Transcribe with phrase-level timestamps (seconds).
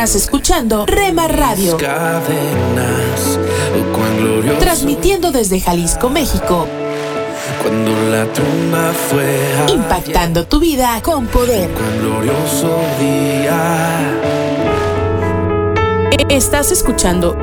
[0.00, 1.76] Estás escuchando Rema Radio.
[4.58, 6.66] Transmitiendo desde Jalisco, México.
[7.62, 9.38] Cuando la tumba fue
[9.70, 11.68] impactando tu vida con poder.
[12.00, 14.00] glorioso día.
[16.30, 17.36] Estás escuchando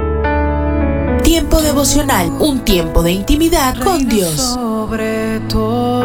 [1.24, 4.32] Tiempo devocional, un tiempo de intimidad con Dios.
[4.32, 6.04] Sobre todo,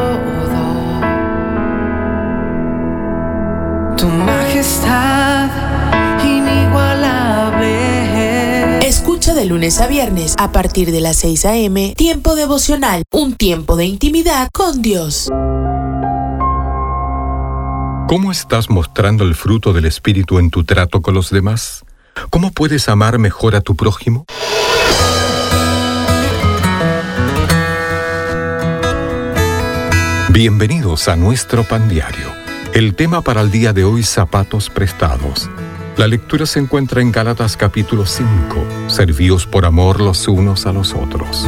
[3.96, 5.71] tu majestad
[9.22, 11.94] De lunes a viernes a partir de las 6 a.m.
[11.96, 15.28] Tiempo devocional, un tiempo de intimidad con Dios.
[18.08, 21.84] ¿Cómo estás mostrando el fruto del Espíritu en tu trato con los demás?
[22.30, 24.26] ¿Cómo puedes amar mejor a tu prójimo?
[30.30, 32.26] Bienvenidos a nuestro pan diario.
[32.74, 35.48] El tema para el día de hoy, zapatos prestados.
[35.98, 38.26] La lectura se encuentra en Gálatas capítulo 5.
[38.88, 41.46] Servíos por amor los unos a los otros.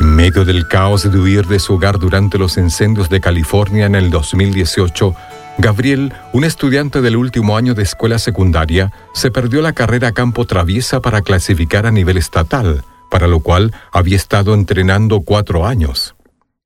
[0.00, 3.94] En medio del caos de huir de su hogar durante los incendios de California en
[3.94, 5.14] el 2018,
[5.56, 10.44] Gabriel, un estudiante del último año de escuela secundaria, se perdió la carrera a campo
[10.44, 16.15] traviesa para clasificar a nivel estatal, para lo cual había estado entrenando cuatro años.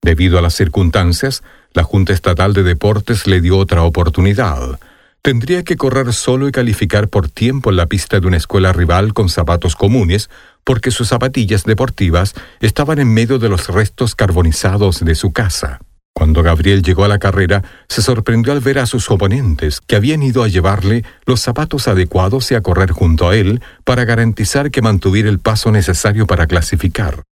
[0.03, 4.81] Debido a las circunstancias, la Junta Estatal de Deportes le dio otra oportunidad.
[5.23, 9.13] Tendría que correr solo y calificar por tiempo en la pista de una escuela rival
[9.13, 10.31] con zapatos comunes,
[10.65, 15.81] porque sus zapatillas deportivas estaban en medio de los restos carbonizados de su casa.
[16.15, 20.23] Cuando Gabriel llegó a la carrera, se sorprendió al ver a sus oponentes, que habían
[20.23, 24.83] ido a llevarle los zapatos adecuados y a correr junto a él para garantizar que
[24.83, 27.23] mantuviera el paso necesario para clasificar.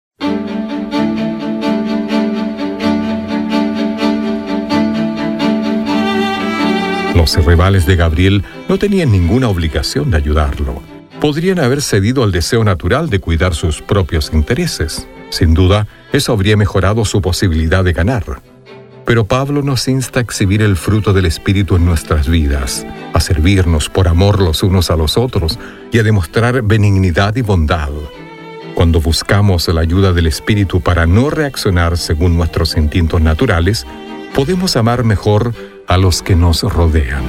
[7.18, 10.80] Los rivales de Gabriel no tenían ninguna obligación de ayudarlo.
[11.20, 15.08] Podrían haber cedido al deseo natural de cuidar sus propios intereses.
[15.30, 18.40] Sin duda, eso habría mejorado su posibilidad de ganar.
[19.04, 23.88] Pero Pablo nos insta a exhibir el fruto del Espíritu en nuestras vidas, a servirnos
[23.88, 25.58] por amor los unos a los otros
[25.90, 27.90] y a demostrar benignidad y bondad.
[28.76, 33.88] Cuando buscamos la ayuda del Espíritu para no reaccionar según nuestros instintos naturales,
[34.36, 35.52] podemos amar mejor
[35.88, 37.24] a los que nos rodean.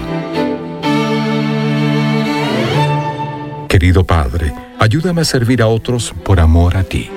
[3.68, 7.10] Querido Padre, ayúdame a servir a otros por amor a ti.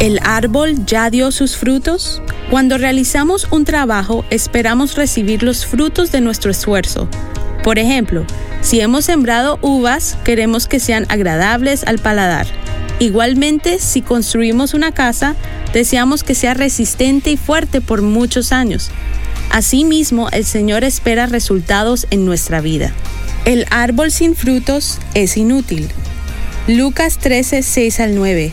[0.00, 2.22] ¿El árbol ya dio sus frutos?
[2.50, 7.08] Cuando realizamos un trabajo, esperamos recibir los frutos de nuestro esfuerzo.
[7.64, 8.24] Por ejemplo,
[8.60, 12.46] si hemos sembrado uvas, queremos que sean agradables al paladar.
[13.00, 15.34] Igualmente, si construimos una casa,
[15.72, 18.90] deseamos que sea resistente y fuerte por muchos años.
[19.50, 22.92] Asimismo, el Señor espera resultados en nuestra vida.
[23.44, 25.88] El árbol sin frutos es inútil.
[26.68, 28.52] Lucas 13, 6 al 9.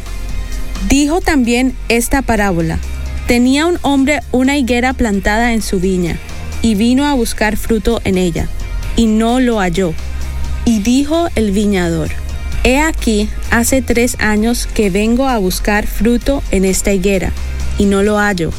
[0.87, 2.79] Dijo también esta parábola.
[3.27, 6.17] Tenía un hombre una higuera plantada en su viña,
[6.61, 8.47] y vino a buscar fruto en ella,
[8.95, 9.93] y no lo halló.
[10.63, 12.07] Y dijo el viñador,
[12.63, 17.33] He aquí, hace tres años que vengo a buscar fruto en esta higuera,
[17.77, 18.51] y no lo hallo.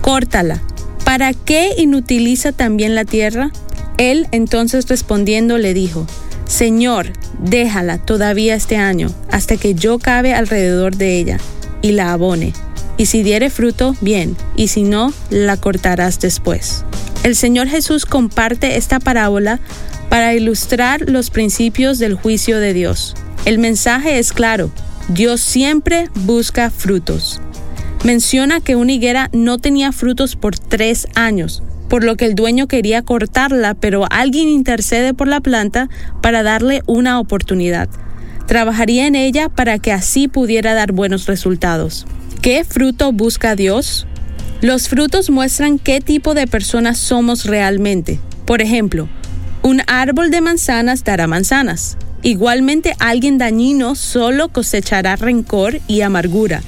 [0.00, 0.62] Córtala.
[1.04, 3.50] ¿Para qué inutiliza también la tierra?
[3.98, 6.06] Él entonces respondiendo le dijo,
[6.46, 11.38] Señor, déjala todavía este año, hasta que yo cabe alrededor de ella,
[11.80, 12.52] y la abone.
[12.96, 16.84] Y si diere fruto, bien, y si no, la cortarás después.
[17.22, 19.60] El Señor Jesús comparte esta parábola
[20.08, 23.14] para ilustrar los principios del juicio de Dios.
[23.44, 24.70] El mensaje es claro,
[25.08, 27.40] Dios siempre busca frutos.
[28.04, 32.68] Menciona que una higuera no tenía frutos por tres años, por lo que el dueño
[32.68, 35.88] quería cortarla, pero alguien intercede por la planta
[36.20, 37.88] para darle una oportunidad.
[38.46, 42.06] trabajaría en ella para que así pudiera dar buenos resultados.
[42.42, 44.06] ¿Qué fruto busca Dios?
[44.60, 48.20] Los frutos muestran qué tipo de personas somos realmente.
[48.44, 49.08] Por ejemplo,
[49.62, 51.96] un árbol de manzanas dará manzanas.
[52.22, 56.62] Igualmente alguien dañino solo cosechará rencor y amargura.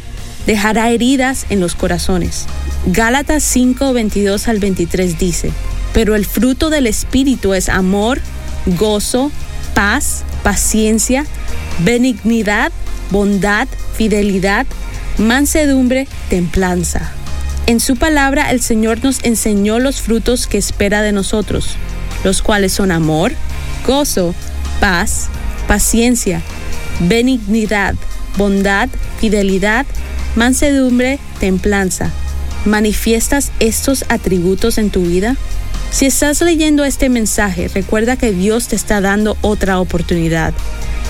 [0.46, 2.46] Dejará heridas en los corazones.
[2.86, 5.50] Gálatas 5, 22 al 23 dice,
[5.94, 8.20] pero el fruto del Espíritu es amor,
[8.66, 9.30] gozo,
[9.72, 11.24] paz, paciencia,
[11.78, 12.72] benignidad,
[13.10, 14.66] bondad, fidelidad,
[15.16, 17.10] mansedumbre, templanza.
[17.66, 21.76] En su palabra el Señor nos enseñó los frutos que espera de nosotros,
[22.22, 23.32] los cuales son amor,
[23.86, 24.34] gozo,
[24.78, 25.28] paz,
[25.66, 26.42] paciencia,
[27.00, 27.94] benignidad,
[28.36, 28.90] bondad,
[29.20, 29.86] fidelidad,
[30.36, 32.12] mansedumbre, templanza.
[32.64, 35.36] ¿Manifiestas estos atributos en tu vida?
[35.90, 40.54] Si estás leyendo este mensaje, recuerda que Dios te está dando otra oportunidad.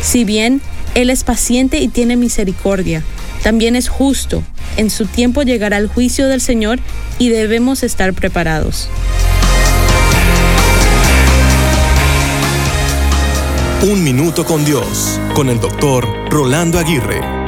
[0.03, 0.61] Si bien
[0.95, 3.03] Él es paciente y tiene misericordia,
[3.43, 4.43] también es justo.
[4.77, 6.81] En su tiempo llegará el juicio del Señor
[7.19, 8.89] y debemos estar preparados.
[13.83, 17.44] Un minuto con Dios, con el doctor Rolando Aguirre.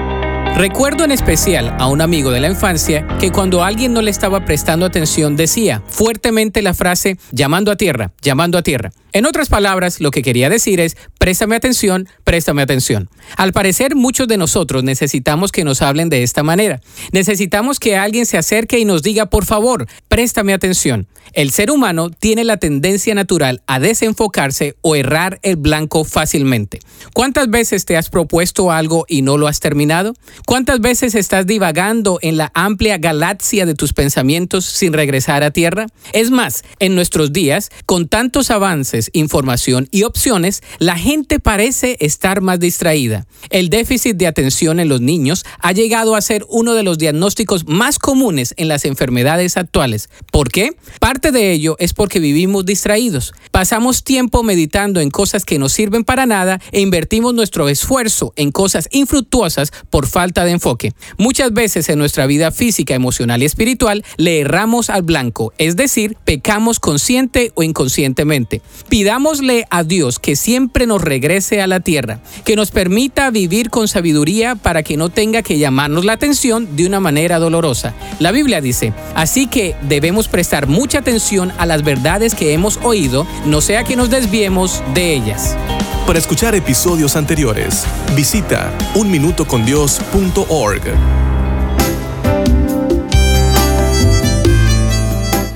[0.57, 4.47] Recuerdo en especial a un amigo de la infancia que cuando alguien no le estaba
[4.47, 8.91] prestando atención decía fuertemente la frase llamando a tierra, llamando a tierra.
[9.17, 13.09] En otras palabras, lo que quería decir es, préstame atención, préstame atención.
[13.39, 16.83] Al parecer, muchos de nosotros necesitamos que nos hablen de esta manera.
[17.13, 21.07] Necesitamos que alguien se acerque y nos diga, por favor, préstame atención.
[21.33, 26.81] El ser humano tiene la tendencia natural a desenfocarse o errar el blanco fácilmente.
[27.15, 30.15] ¿Cuántas veces te has propuesto algo y no lo has terminado?
[30.47, 35.87] ¿Cuántas veces estás divagando en la amplia galaxia de tus pensamientos sin regresar a tierra?
[36.13, 42.41] Es más, en nuestros días, con tantos avances, información y opciones, la gente parece estar
[42.41, 43.27] más distraída.
[43.51, 47.67] El déficit de atención en los niños ha llegado a ser uno de los diagnósticos
[47.67, 50.09] más comunes en las enfermedades actuales.
[50.33, 50.77] ¿Por qué?
[51.01, 53.33] Parte de ello es porque vivimos distraídos.
[53.51, 58.53] Pasamos tiempo meditando en cosas que no sirven para nada e invertimos nuestro esfuerzo en
[58.53, 60.93] cosas infructuosas por falta de enfoque.
[61.19, 66.17] Muchas veces en nuestra vida física, emocional y espiritual le erramos al blanco, es decir,
[66.25, 68.63] pecamos consciente o inconscientemente.
[68.97, 73.89] Pidámosle a Dios que siempre nos regrese a la tierra, que nos permita vivir con
[73.89, 77.93] sabiduría para que no tenga que llamarnos la atención de una manera dolorosa.
[78.21, 83.27] La Biblia dice, así que debemos prestar mucha atención a las verdades que hemos oído,
[83.45, 85.55] no sea que nos desviemos de ellas.
[86.07, 87.85] Para escuchar episodios anteriores,
[88.17, 90.83] visita unminutocondios.org.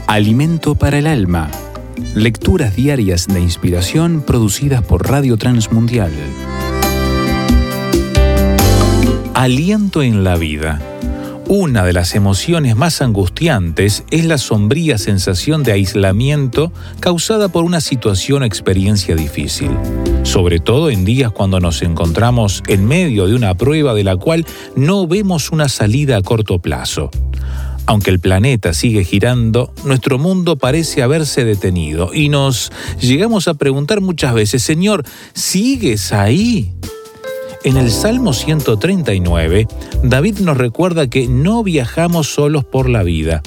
[0.07, 1.51] Alimento para el alma
[2.15, 6.11] Lecturas diarias de inspiración producidas por Radio Transmundial.
[9.35, 10.81] Aliento en la vida.
[11.47, 17.81] Una de las emociones más angustiantes es la sombría sensación de aislamiento causada por una
[17.81, 19.71] situación o experiencia difícil,
[20.23, 24.47] sobre todo en días cuando nos encontramos en medio de una prueba de la cual
[24.77, 27.11] no vemos una salida a corto plazo.
[27.91, 32.71] Aunque el planeta sigue girando, nuestro mundo parece haberse detenido y nos
[33.01, 35.03] llegamos a preguntar muchas veces, Señor,
[35.33, 36.73] ¿sigues ahí?
[37.65, 39.67] En el Salmo 139,
[40.05, 43.43] David nos recuerda que no viajamos solos por la vida.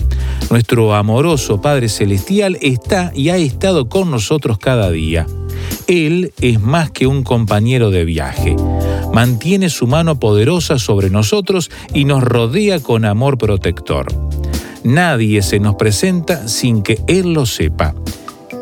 [0.50, 5.26] Nuestro amoroso Padre Celestial está y ha estado con nosotros cada día.
[5.88, 8.58] Él es más que un compañero de viaje.
[9.14, 14.08] Mantiene su mano poderosa sobre nosotros y nos rodea con amor protector.
[14.84, 17.94] Nadie se nos presenta sin que Él lo sepa.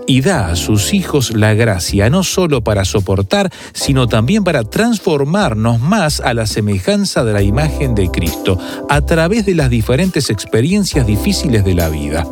[0.08, 5.80] Y da a sus hijos la gracia no solo para soportar, sino también para transformarnos
[5.80, 11.08] más a la semejanza de la imagen de Cristo a través de las diferentes experiencias
[11.08, 12.28] difíciles de la vida.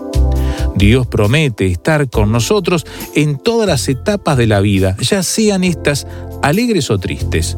[0.76, 2.86] Dios promete estar con nosotros
[3.16, 6.06] en todas las etapas de la vida, ya sean estas
[6.42, 7.56] alegres o tristes.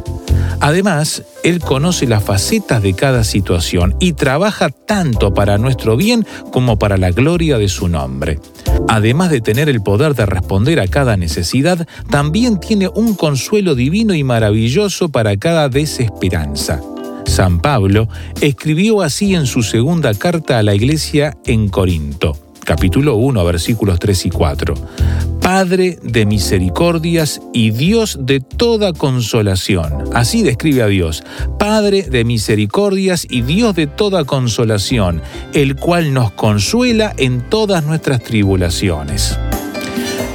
[0.61, 6.77] Además, Él conoce las facetas de cada situación y trabaja tanto para nuestro bien como
[6.77, 8.39] para la gloria de su nombre.
[8.87, 14.13] Además de tener el poder de responder a cada necesidad, también tiene un consuelo divino
[14.13, 16.79] y maravilloso para cada desesperanza.
[17.25, 18.07] San Pablo
[18.39, 24.25] escribió así en su segunda carta a la iglesia en Corinto capítulo 1, versículos 3
[24.25, 24.73] y 4.
[25.41, 30.05] Padre de misericordias y Dios de toda consolación.
[30.13, 31.23] Así describe a Dios.
[31.59, 35.21] Padre de misericordias y Dios de toda consolación,
[35.53, 39.37] el cual nos consuela en todas nuestras tribulaciones.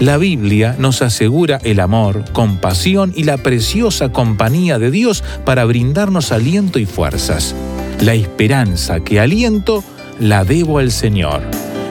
[0.01, 6.33] La Biblia nos asegura el amor, compasión y la preciosa compañía de Dios para brindarnos
[6.33, 7.55] aliento y fuerzas.
[8.01, 9.83] La esperanza que aliento
[10.21, 11.43] la debo al Señor.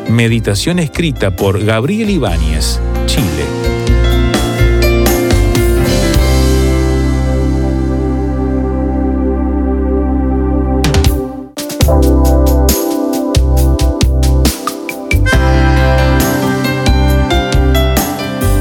[0.10, 3.46] Meditación escrita por Gabriel Ibáñez, Chile.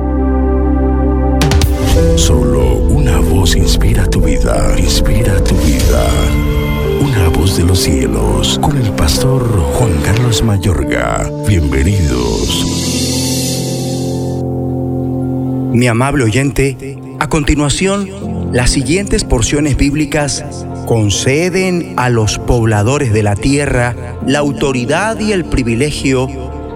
[2.15, 6.05] Solo una voz inspira tu vida, inspira tu vida.
[7.01, 11.29] Una voz de los cielos, con el pastor Juan Carlos Mayorga.
[11.47, 13.08] Bienvenidos.
[15.71, 20.43] Mi amable oyente, a continuación, las siguientes porciones bíblicas
[20.87, 23.95] conceden a los pobladores de la tierra
[24.25, 26.27] la autoridad y el privilegio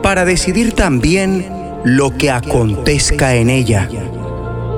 [0.03, 1.47] para decidir también
[1.83, 3.89] lo que acontezca en ella.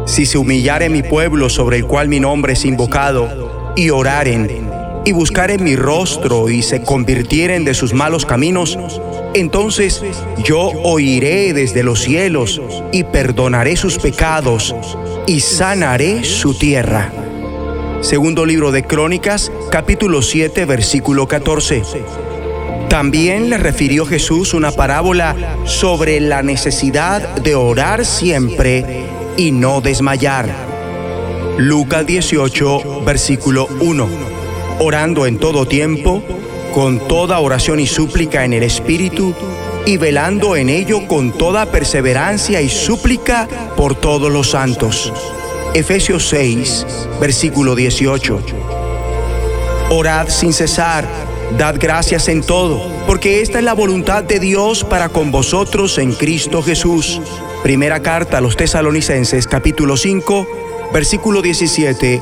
[0.05, 4.69] Si se humillare mi pueblo sobre el cual mi nombre es invocado, y oraren,
[5.03, 8.79] y buscaren mi rostro, y se convirtieren de sus malos caminos,
[9.35, 10.01] entonces
[10.43, 12.61] yo oiré desde los cielos,
[12.91, 14.75] y perdonaré sus pecados,
[15.27, 17.11] y sanaré su tierra.
[18.01, 21.83] Segundo libro de Crónicas, capítulo 7, versículo 14.
[22.89, 29.03] También le refirió Jesús una parábola sobre la necesidad de orar siempre
[29.35, 30.49] y no desmayar.
[31.57, 34.07] Lucas 18, versículo 1.
[34.79, 36.21] Orando en todo tiempo,
[36.75, 39.33] con toda oración y súplica en el Espíritu,
[39.85, 45.13] y velando en ello con toda perseverancia y súplica por todos los santos.
[45.73, 46.85] Efesios 6,
[47.21, 48.39] versículo 18.
[49.89, 51.07] Orad sin cesar,
[51.57, 56.11] dad gracias en todo, porque esta es la voluntad de Dios para con vosotros en
[56.11, 57.21] Cristo Jesús.
[57.63, 60.45] Primera carta a los tesalonicenses capítulo 5,
[60.91, 62.21] versículo 17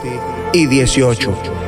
[0.53, 1.62] y 18.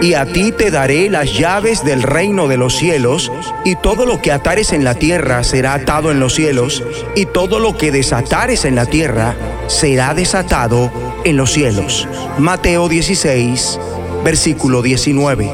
[0.00, 3.32] Y a ti te daré las llaves del reino de los cielos,
[3.64, 6.84] y todo lo que atares en la tierra será atado en los cielos,
[7.16, 9.34] y todo lo que desatares en la tierra
[9.66, 10.92] será desatado
[11.24, 12.06] en los cielos.
[12.38, 13.80] Mateo 16,
[14.24, 15.50] versículo 19.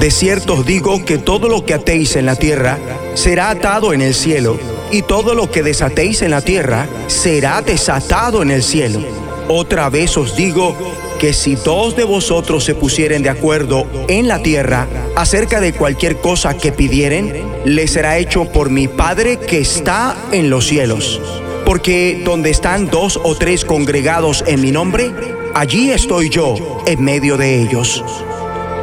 [0.00, 2.78] De cierto os digo que todo lo que atéis en la tierra
[3.14, 4.58] será atado en el cielo,
[4.90, 9.29] y todo lo que desatéis en la tierra será desatado en el cielo.
[9.52, 10.76] Otra vez os digo
[11.18, 16.18] que si dos de vosotros se pusieren de acuerdo en la tierra acerca de cualquier
[16.18, 21.20] cosa que pidieren, le será hecho por mi Padre que está en los cielos.
[21.66, 25.10] Porque donde están dos o tres congregados en mi nombre,
[25.52, 26.54] allí estoy yo
[26.86, 28.04] en medio de ellos.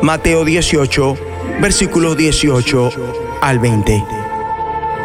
[0.01, 1.15] Mateo 18,
[1.61, 2.89] versículos 18
[3.41, 4.03] al 20.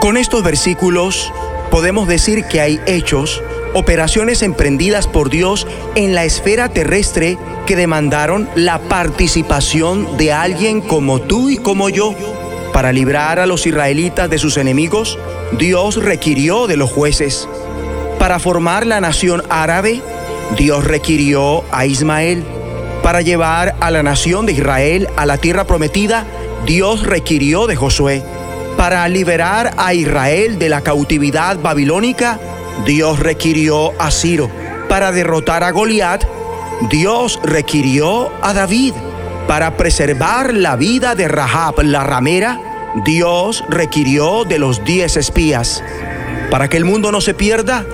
[0.00, 1.33] Con estos versículos
[1.71, 3.40] podemos decir que hay hechos,
[3.75, 11.21] operaciones emprendidas por Dios en la esfera terrestre que demandaron la participación de alguien como
[11.21, 12.14] tú y como yo.
[12.73, 15.19] Para librar a los israelitas de sus enemigos,
[15.59, 17.49] Dios requirió de los jueces.
[18.19, 20.00] Para formar la nación árabe,
[20.57, 22.45] Dios requirió a Ismael.
[23.02, 26.25] Para llevar a la nación de Israel a la tierra prometida,
[26.64, 28.23] Dios requirió de Josué.
[28.76, 32.38] Para liberar a Israel de la cautividad babilónica,
[32.87, 34.50] Dios requirió a Ciro.
[34.88, 36.25] Para derrotar a Goliat,
[36.91, 38.95] Dios requirió a David.
[39.47, 42.61] Para preservar la vida de Rahab la ramera,
[43.05, 45.83] Dios requirió de los diez espías.
[46.50, 47.87] Para que el mundo no se pierda,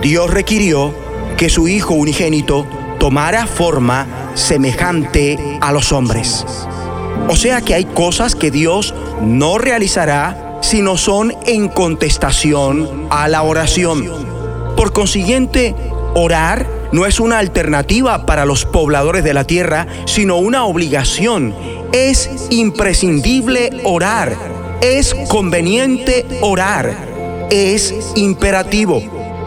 [0.00, 0.94] Dios requirió
[1.36, 2.66] que su Hijo unigénito
[2.98, 6.44] tomara forma semejante a los hombres.
[7.28, 13.28] O sea que hay cosas que Dios no realizará si no son en contestación a
[13.28, 14.26] la oración.
[14.76, 15.74] Por consiguiente,
[16.14, 21.54] orar no es una alternativa para los pobladores de la tierra, sino una obligación.
[21.92, 24.36] Es imprescindible orar,
[24.80, 26.96] es conveniente orar,
[27.50, 29.02] es imperativo,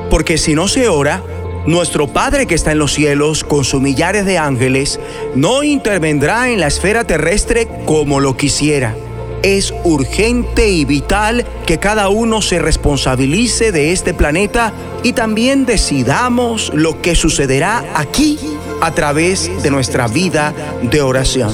[0.10, 1.24] porque si no se ora,
[1.66, 5.00] nuestro Padre que está en los cielos, con sus millares de ángeles,
[5.36, 8.96] no intervendrá en la esfera terrestre como lo quisiera.
[9.44, 16.72] Es urgente y vital que cada uno se responsabilice de este planeta y también decidamos
[16.74, 18.38] lo que sucederá aquí
[18.82, 21.52] a través de nuestra vida de oración.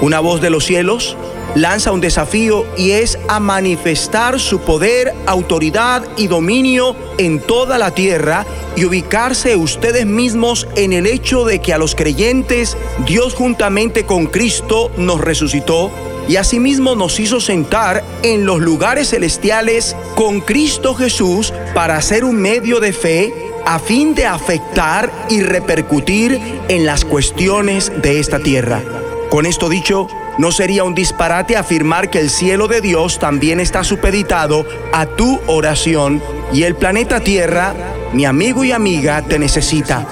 [0.00, 1.16] Una voz de los cielos
[1.54, 7.90] lanza un desafío y es a manifestar su poder, autoridad y dominio en toda la
[7.90, 8.46] tierra
[8.76, 14.26] y ubicarse ustedes mismos en el hecho de que a los creyentes Dios juntamente con
[14.26, 15.90] Cristo nos resucitó
[16.28, 22.36] y asimismo nos hizo sentar en los lugares celestiales con Cristo Jesús para ser un
[22.36, 23.32] medio de fe
[23.64, 28.82] a fin de afectar y repercutir en las cuestiones de esta tierra.
[29.30, 30.06] Con esto dicho,
[30.38, 35.40] no sería un disparate afirmar que el cielo de Dios también está supeditado a tu
[35.46, 37.74] oración y el planeta Tierra,
[38.12, 40.06] mi amigo y amiga, te necesita.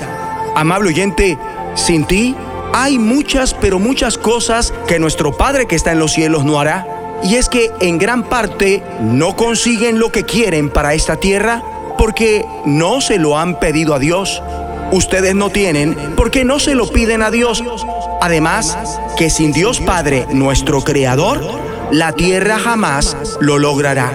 [0.54, 1.38] Amable oyente,
[1.76, 2.34] sin ti
[2.78, 6.86] hay muchas, pero muchas cosas que nuestro Padre que está en los cielos no hará.
[7.22, 11.62] Y es que en gran parte no consiguen lo que quieren para esta tierra
[11.96, 14.42] porque no se lo han pedido a Dios.
[14.92, 17.64] Ustedes no tienen porque no se lo piden a Dios.
[18.20, 18.76] Además,
[19.16, 21.40] que sin Dios Padre, nuestro Creador,
[21.90, 24.12] la tierra jamás lo logrará.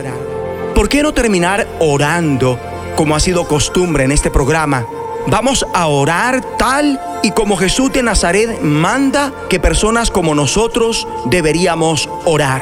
[0.75, 2.59] ¿Por qué no terminar orando
[2.95, 4.85] como ha sido costumbre en este programa?
[5.25, 12.09] Vamos a orar tal y como Jesús de Nazaret manda que personas como nosotros deberíamos
[12.25, 12.61] orar.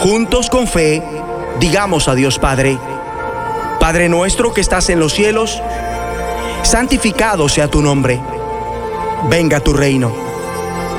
[0.00, 1.02] Juntos con fe,
[1.60, 2.78] digamos a Dios Padre,
[3.80, 5.62] Padre nuestro que estás en los cielos,
[6.62, 8.20] santificado sea tu nombre,
[9.28, 10.12] venga tu reino,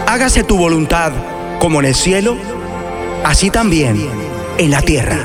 [0.08, 1.12] hágase tu voluntad
[1.60, 2.38] como en el cielo,
[3.24, 4.10] así también
[4.58, 5.20] en la tierra.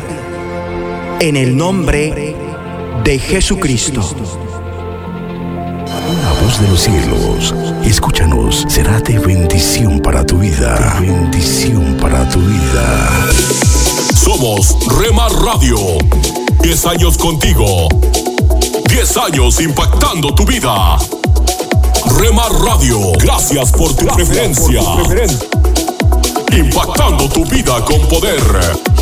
[1.21, 2.35] En el nombre
[3.05, 4.03] de Jesucristo.
[6.61, 10.99] De los cielos, escúchanos, será de bendición para tu vida.
[11.01, 13.09] De bendición para tu vida.
[14.15, 15.77] Somos Remar Radio.
[16.63, 17.89] 10 años contigo.
[18.89, 20.97] 10 años impactando tu vida.
[22.19, 24.81] Remar Radio, gracias por tu preferencia.
[26.57, 28.94] Impactando tu vida con poder.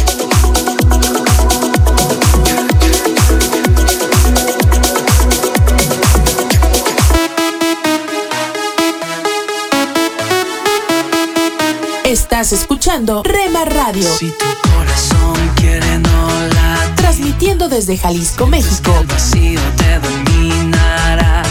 [12.43, 14.03] Estás escuchando Rema Radio.
[14.03, 18.93] Si tu corazón quiere no latir, Transmitiendo desde Jalisco, México.
[19.01, 21.45] el vacío te dominará.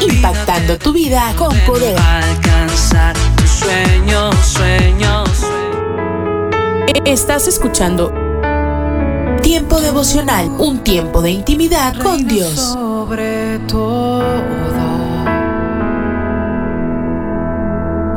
[0.00, 1.98] Impactando tu vida con poder.
[1.98, 5.28] Alcanzar tus sueños, sueños.
[7.04, 8.12] Estás escuchando
[9.42, 12.54] Tiempo devocional, un tiempo de intimidad con Dios.
[12.54, 14.22] Sobre todo,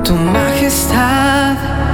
[0.04, 1.91] tu majestad.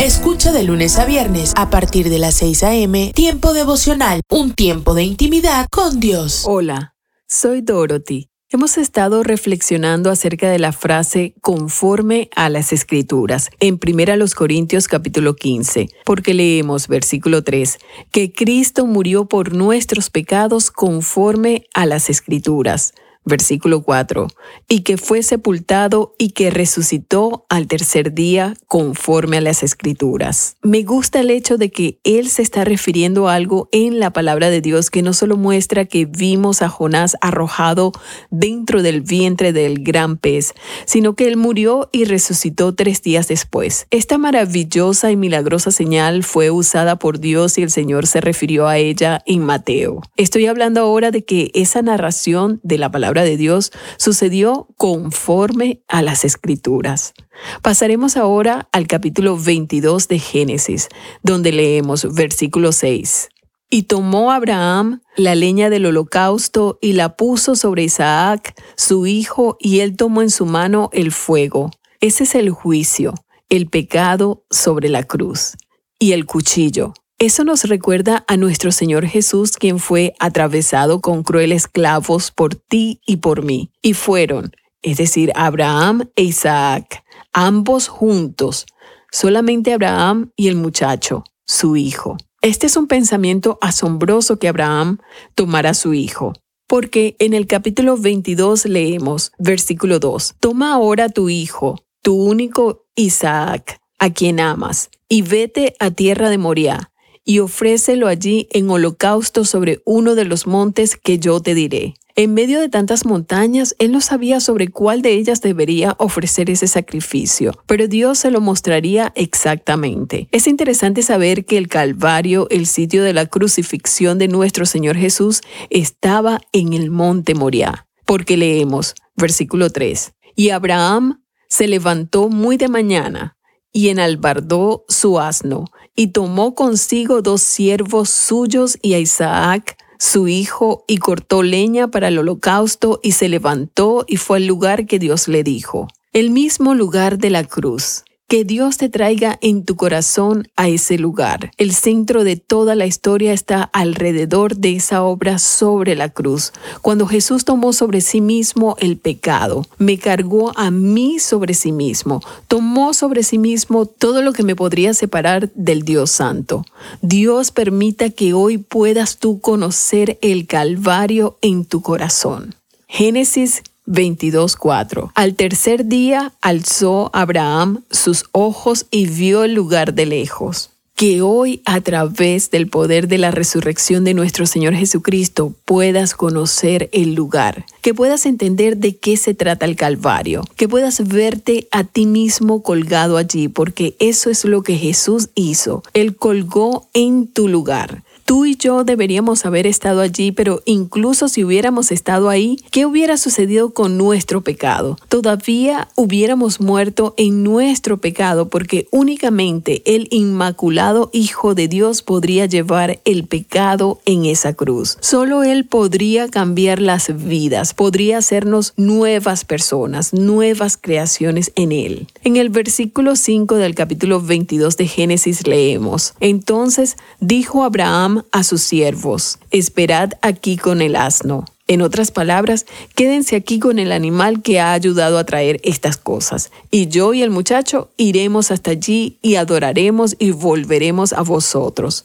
[0.00, 3.12] Escucha de lunes a viernes a partir de las 6 a.m.
[3.14, 6.44] Tiempo devocional, un tiempo de intimidad con Dios.
[6.46, 6.94] Hola,
[7.26, 8.28] soy Dorothy.
[8.54, 15.36] Hemos estado reflexionando acerca de la frase conforme a las escrituras en 1 Corintios capítulo
[15.36, 17.78] 15, porque leemos versículo 3,
[18.10, 22.92] que Cristo murió por nuestros pecados conforme a las escrituras.
[23.24, 24.26] Versículo 4,
[24.68, 30.56] y que fue sepultado y que resucitó al tercer día conforme a las escrituras.
[30.62, 34.50] Me gusta el hecho de que Él se está refiriendo a algo en la palabra
[34.50, 37.92] de Dios que no solo muestra que vimos a Jonás arrojado
[38.30, 40.54] dentro del vientre del gran pez,
[40.84, 43.86] sino que Él murió y resucitó tres días después.
[43.90, 48.78] Esta maravillosa y milagrosa señal fue usada por Dios y el Señor se refirió a
[48.78, 50.00] ella en Mateo.
[50.16, 56.00] Estoy hablando ahora de que esa narración de la palabra de Dios sucedió conforme a
[56.00, 57.12] las escrituras.
[57.60, 60.88] Pasaremos ahora al capítulo 22 de Génesis,
[61.22, 63.28] donde leemos versículo 6.
[63.68, 69.80] Y tomó Abraham la leña del holocausto y la puso sobre Isaac, su hijo, y
[69.80, 71.70] él tomó en su mano el fuego.
[72.00, 73.14] Ese es el juicio,
[73.48, 75.56] el pecado sobre la cruz.
[75.98, 76.94] Y el cuchillo.
[77.22, 83.00] Eso nos recuerda a nuestro Señor Jesús, quien fue atravesado con crueles clavos por ti
[83.06, 83.70] y por mí.
[83.80, 84.50] Y fueron,
[84.82, 88.66] es decir, Abraham e Isaac, ambos juntos,
[89.12, 92.16] solamente Abraham y el muchacho, su hijo.
[92.40, 94.98] Este es un pensamiento asombroso que Abraham
[95.36, 96.32] tomara su hijo.
[96.66, 103.80] Porque en el capítulo 22 leemos, versículo 2, Toma ahora tu hijo, tu único Isaac,
[104.00, 106.88] a quien amas, y vete a tierra de Moriah
[107.24, 111.94] y ofrécelo allí en holocausto sobre uno de los montes que yo te diré.
[112.14, 116.66] En medio de tantas montañas, él no sabía sobre cuál de ellas debería ofrecer ese
[116.66, 120.28] sacrificio, pero Dios se lo mostraría exactamente.
[120.30, 125.40] Es interesante saber que el Calvario, el sitio de la crucifixión de nuestro Señor Jesús,
[125.70, 127.86] estaba en el monte Moriah.
[128.04, 133.38] porque leemos, versículo 3, y Abraham se levantó muy de mañana
[133.72, 135.64] y enalbardó su asno,
[135.96, 142.08] y tomó consigo dos siervos suyos y a Isaac, su hijo, y cortó leña para
[142.08, 146.74] el holocausto, y se levantó y fue al lugar que Dios le dijo, el mismo
[146.74, 148.04] lugar de la cruz.
[148.32, 151.50] Que Dios te traiga en tu corazón a ese lugar.
[151.58, 156.54] El centro de toda la historia está alrededor de esa obra sobre la cruz.
[156.80, 162.22] Cuando Jesús tomó sobre sí mismo el pecado, me cargó a mí sobre sí mismo,
[162.48, 166.64] tomó sobre sí mismo todo lo que me podría separar del Dios Santo.
[167.02, 172.54] Dios permita que hoy puedas tú conocer el Calvario en tu corazón.
[172.88, 175.12] Génesis 22.4.
[175.14, 180.70] Al tercer día alzó Abraham sus ojos y vio el lugar de lejos.
[180.94, 186.90] Que hoy a través del poder de la resurrección de nuestro Señor Jesucristo puedas conocer
[186.92, 191.84] el lugar, que puedas entender de qué se trata el Calvario, que puedas verte a
[191.84, 195.82] ti mismo colgado allí, porque eso es lo que Jesús hizo.
[195.92, 198.04] Él colgó en tu lugar.
[198.24, 203.16] Tú y yo deberíamos haber estado allí, pero incluso si hubiéramos estado ahí, ¿qué hubiera
[203.16, 204.98] sucedido con nuestro pecado?
[205.08, 213.00] Todavía hubiéramos muerto en nuestro pecado porque únicamente el inmaculado Hijo de Dios podría llevar
[213.04, 214.98] el pecado en esa cruz.
[215.00, 222.06] Solo Él podría cambiar las vidas, podría hacernos nuevas personas, nuevas creaciones en Él.
[222.22, 228.62] En el versículo 5 del capítulo 22 de Génesis leemos, entonces dijo Abraham, a sus
[228.62, 231.44] siervos, esperad aquí con el asno.
[231.68, 236.50] En otras palabras, quédense aquí con el animal que ha ayudado a traer estas cosas.
[236.70, 242.04] Y yo y el muchacho iremos hasta allí y adoraremos y volveremos a vosotros.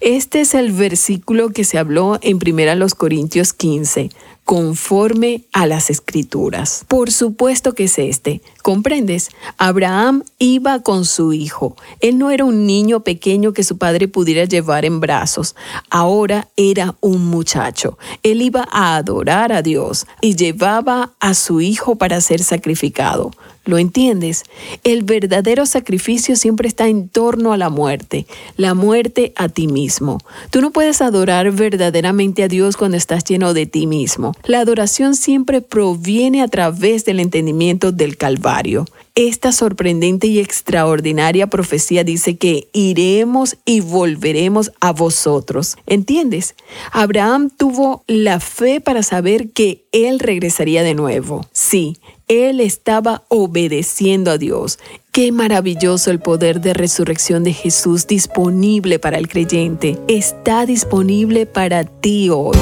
[0.00, 4.10] Este es el versículo que se habló en 1 Corintios 15
[4.44, 6.84] conforme a las escrituras.
[6.86, 8.42] Por supuesto que es este.
[8.62, 9.30] ¿Comprendes?
[9.56, 11.76] Abraham iba con su hijo.
[12.00, 15.56] Él no era un niño pequeño que su padre pudiera llevar en brazos.
[15.90, 17.98] Ahora era un muchacho.
[18.22, 23.30] Él iba a adorar a Dios y llevaba a su hijo para ser sacrificado.
[23.64, 24.44] ¿Lo entiendes?
[24.82, 30.18] El verdadero sacrificio siempre está en torno a la muerte, la muerte a ti mismo.
[30.50, 34.34] Tú no puedes adorar verdaderamente a Dios cuando estás lleno de ti mismo.
[34.44, 38.84] La adoración siempre proviene a través del entendimiento del Calvario.
[39.16, 45.76] Esta sorprendente y extraordinaria profecía dice que iremos y volveremos a vosotros.
[45.86, 46.56] ¿Entiendes?
[46.90, 51.46] Abraham tuvo la fe para saber que él regresaría de nuevo.
[51.52, 51.96] Sí,
[52.28, 54.78] él estaba obedeciendo a Dios.
[55.12, 59.98] Qué maravilloso el poder de resurrección de Jesús disponible para el creyente.
[60.08, 62.56] Está disponible para ti hoy.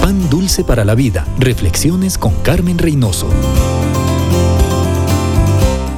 [0.00, 1.26] Pan dulce para la vida.
[1.38, 3.28] Reflexiones con Carmen Reynoso.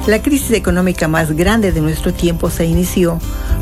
[0.07, 3.19] La crisis económica más grande de nuestro tiempo se inició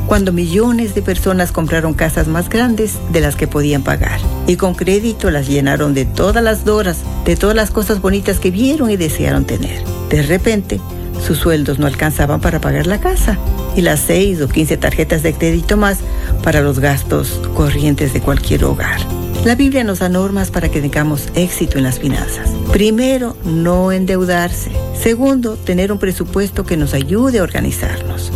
[0.08, 4.76] cuando millones de personas compraron casas más grandes de las que podían pagar y con
[4.76, 8.98] crédito las llenaron de todas las doras, de todas las cosas bonitas que vieron y
[8.98, 9.84] desearon tener.
[10.10, 10.80] De repente,
[11.26, 13.38] sus sueldos no alcanzaban para pagar la casa
[13.76, 16.00] y las 6 o 15 tarjetas de crédito más
[16.44, 19.00] para los gastos corrientes de cualquier hogar.
[19.46, 22.50] La Biblia nos da normas para que tengamos éxito en las finanzas.
[22.72, 24.72] Primero, no endeudarse.
[25.02, 28.32] Segundo, tener un presupuesto que nos ayude a organizarnos.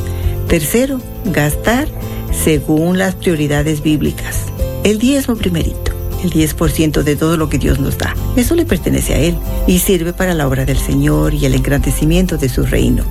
[0.47, 1.89] Tercero, gastar
[2.31, 4.45] según las prioridades bíblicas.
[4.85, 5.91] El diezmo primerito,
[6.23, 8.15] el 10% de todo lo que Dios nos da.
[8.37, 12.37] Eso le pertenece a Él y sirve para la obra del Señor y el engrandecimiento
[12.37, 13.03] de su reino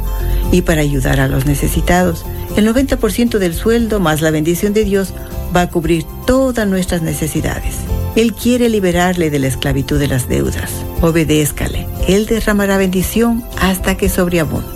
[0.51, 2.25] y para ayudar a los necesitados.
[2.57, 5.12] El 90% del sueldo más la bendición de Dios
[5.55, 7.75] va a cubrir todas nuestras necesidades.
[8.14, 10.70] Él quiere liberarle de la esclavitud de las deudas.
[11.03, 11.87] Obedézcale.
[12.09, 14.75] Él derramará bendición hasta que sobreabunde.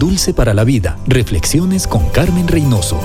[0.00, 0.96] Dulce para la vida.
[1.06, 2.98] Reflexiones con Carmen Reynoso.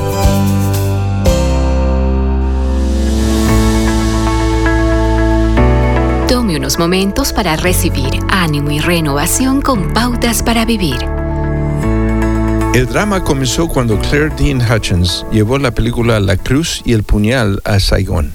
[6.27, 10.97] Tome unos momentos para recibir ánimo y renovación con pautas para vivir.
[12.73, 17.61] El drama comenzó cuando Claire Dean Hutchins llevó la película La Cruz y el Puñal
[17.65, 18.33] a Saigón.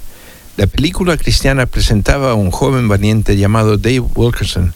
[0.58, 4.74] La película cristiana presentaba a un joven valiente llamado Dave Wilkerson,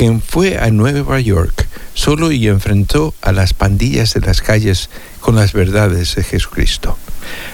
[0.00, 4.88] quien fue a Nueva York solo y enfrentó a las pandillas de las calles
[5.20, 6.96] con las verdades de Jesucristo.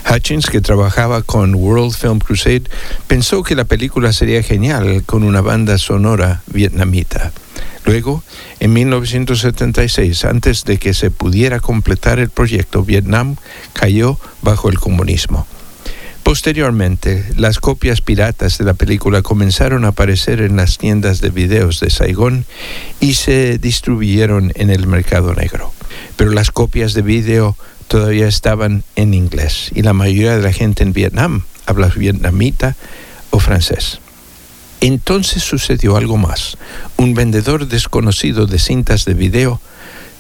[0.09, 2.63] Hutchins, que trabajaba con World Film Crusade,
[3.09, 7.33] pensó que la película sería genial con una banda sonora vietnamita.
[7.85, 8.23] Luego,
[8.61, 13.35] en 1976, antes de que se pudiera completar el proyecto, Vietnam
[13.73, 15.49] cayó bajo el comunismo.
[16.27, 21.79] Posteriormente, las copias piratas de la película comenzaron a aparecer en las tiendas de videos
[21.79, 22.47] de Saigón
[22.99, 25.73] y se distribuyeron en el mercado negro.
[26.17, 30.83] Pero las copias de video todavía estaban en inglés y la mayoría de la gente
[30.83, 32.75] en Vietnam habla vietnamita
[33.31, 34.01] o francés.
[34.81, 36.59] Entonces sucedió algo más.
[36.97, 39.61] Un vendedor desconocido de cintas de video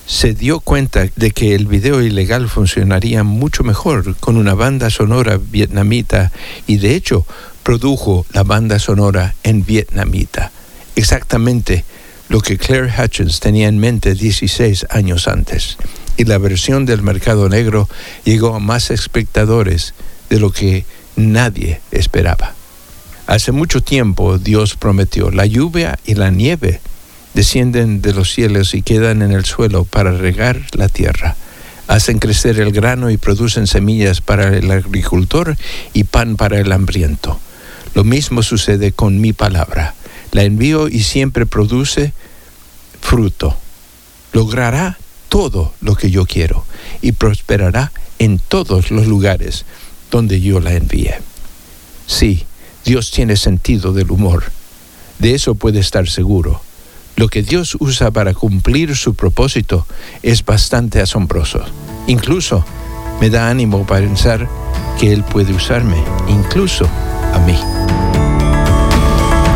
[0.06, 5.38] se dio cuenta de que el video ilegal funcionaría mucho mejor con una banda sonora
[5.38, 6.30] vietnamita
[6.66, 7.26] y de hecho
[7.64, 10.52] produjo la banda sonora en vietnamita.
[10.94, 11.84] Exactamente
[12.28, 15.76] lo que Claire Hutchins tenía en mente 16 años antes.
[16.16, 17.88] Y la versión del mercado negro
[18.24, 19.94] llegó a más espectadores
[20.30, 22.54] de lo que nadie esperaba.
[23.26, 26.80] Hace mucho tiempo Dios prometió la lluvia y la nieve
[27.36, 31.36] descienden de los cielos y quedan en el suelo para regar la tierra.
[31.86, 35.54] Hacen crecer el grano y producen semillas para el agricultor
[35.92, 37.38] y pan para el hambriento.
[37.94, 39.94] Lo mismo sucede con mi palabra.
[40.32, 42.14] La envío y siempre produce
[43.02, 43.54] fruto.
[44.32, 44.96] Logrará
[45.28, 46.64] todo lo que yo quiero
[47.02, 49.66] y prosperará en todos los lugares
[50.10, 51.12] donde yo la envíe.
[52.06, 52.46] Sí,
[52.86, 54.44] Dios tiene sentido del humor.
[55.18, 56.62] De eso puede estar seguro
[57.16, 59.86] lo que Dios usa para cumplir su propósito
[60.22, 61.64] es bastante asombroso.
[62.06, 62.64] Incluso
[63.20, 64.48] me da ánimo para pensar
[65.00, 65.96] que Él puede usarme,
[66.28, 66.86] incluso
[67.32, 67.58] a mí.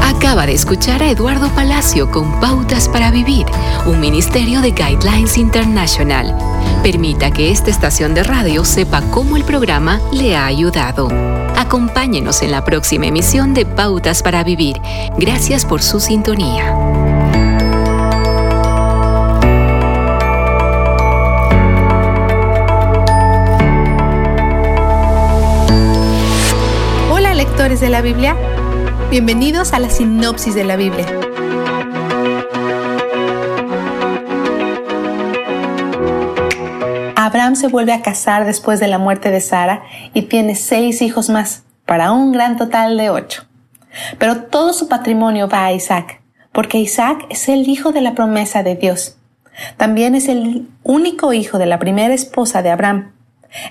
[0.03, 3.47] Acaba de escuchar a Eduardo Palacio con Pautas para Vivir,
[3.87, 6.37] un ministerio de Guidelines International.
[6.83, 11.09] Permita que esta estación de radio sepa cómo el programa le ha ayudado.
[11.57, 14.81] Acompáñenos en la próxima emisión de Pautas para Vivir.
[15.19, 16.90] Gracias por su sintonía.
[27.81, 28.37] De la Biblia?
[29.11, 31.07] Bienvenidos a la sinopsis de la Biblia.
[37.17, 41.31] Abraham se vuelve a casar después de la muerte de Sara y tiene seis hijos
[41.31, 43.45] más, para un gran total de ocho.
[44.19, 46.21] Pero todo su patrimonio va a Isaac,
[46.53, 49.17] porque Isaac es el hijo de la promesa de Dios.
[49.79, 53.13] También es el único hijo de la primera esposa de Abraham,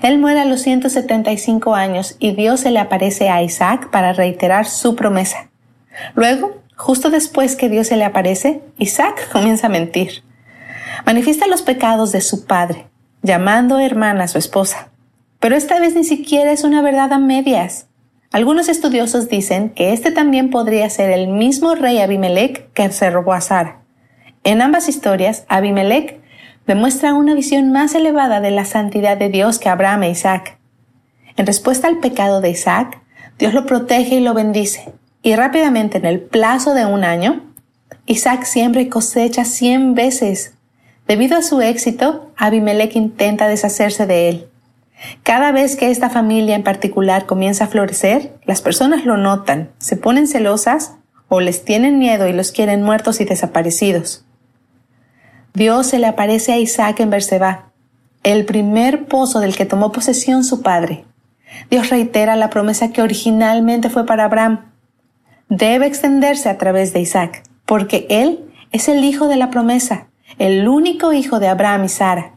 [0.02, 4.66] él muere a los 175 años y Dios se le aparece a Isaac para reiterar
[4.66, 5.50] su promesa.
[6.16, 10.24] Luego, justo después que Dios se le aparece, Isaac comienza a mentir.
[11.06, 12.88] Manifiesta los pecados de su padre,
[13.22, 14.90] llamando hermana a su esposa.
[15.40, 17.88] Pero esta vez ni siquiera es una verdad a medias.
[18.32, 23.34] Algunos estudiosos dicen que este también podría ser el mismo rey Abimelech que se robó
[23.34, 23.82] a Sara.
[24.44, 26.19] En ambas historias, Abimelech
[26.70, 30.60] demuestra una visión más elevada de la santidad de Dios que Abraham e Isaac.
[31.36, 33.02] En respuesta al pecado de Isaac,
[33.40, 37.42] Dios lo protege y lo bendice, y rápidamente en el plazo de un año,
[38.06, 40.54] Isaac siembra y cosecha cien veces.
[41.08, 44.48] Debido a su éxito, Abimelech intenta deshacerse de él.
[45.24, 49.98] Cada vez que esta familia en particular comienza a florecer, las personas lo notan, se
[49.98, 50.98] ponen celosas
[51.30, 54.24] o les tienen miedo y los quieren muertos y desaparecidos.
[55.54, 57.72] Dios se le aparece a Isaac en Berseba,
[58.24, 61.06] el primer pozo del que tomó posesión su padre.
[61.72, 64.72] Dios reitera la promesa que originalmente fue para Abraham.
[65.50, 70.08] Debe extenderse a través de Isaac, porque él es el hijo de la promesa,
[70.38, 72.36] el único hijo de Abraham y Sara.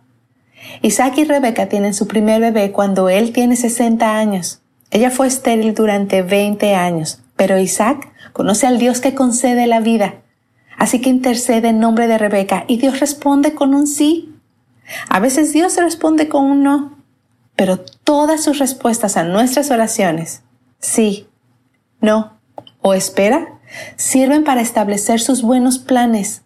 [0.81, 4.62] Isaac y Rebeca tienen su primer bebé cuando él tiene 60 años.
[4.90, 10.22] Ella fue estéril durante 20 años, pero Isaac conoce al Dios que concede la vida
[10.76, 14.35] Así que intercede en nombre de Rebeca y Dios responde con un sí.
[15.08, 16.98] A veces Dios responde con un no,
[17.56, 20.42] pero todas sus respuestas a nuestras oraciones,
[20.80, 21.28] sí,
[22.00, 22.32] no
[22.80, 23.61] o espera,
[23.96, 26.42] sirven para establecer sus buenos planes.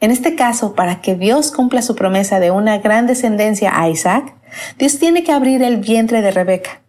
[0.00, 4.34] En este caso, para que Dios cumpla su promesa de una gran descendencia a Isaac,
[4.78, 6.82] Dios tiene que abrir el vientre de Rebeca.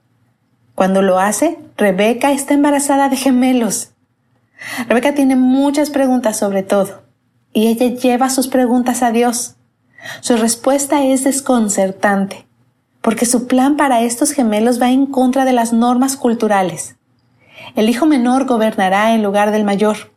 [0.75, 3.91] Cuando lo hace, Rebeca está embarazada de gemelos.
[4.87, 7.01] Rebeca tiene muchas preguntas sobre todo
[7.53, 9.55] y ella lleva sus preguntas a Dios.
[10.21, 12.47] Su respuesta es desconcertante,
[13.01, 16.95] porque su plan para estos gemelos va en contra de las normas culturales.
[17.75, 20.11] El hijo menor gobernará en lugar del mayor.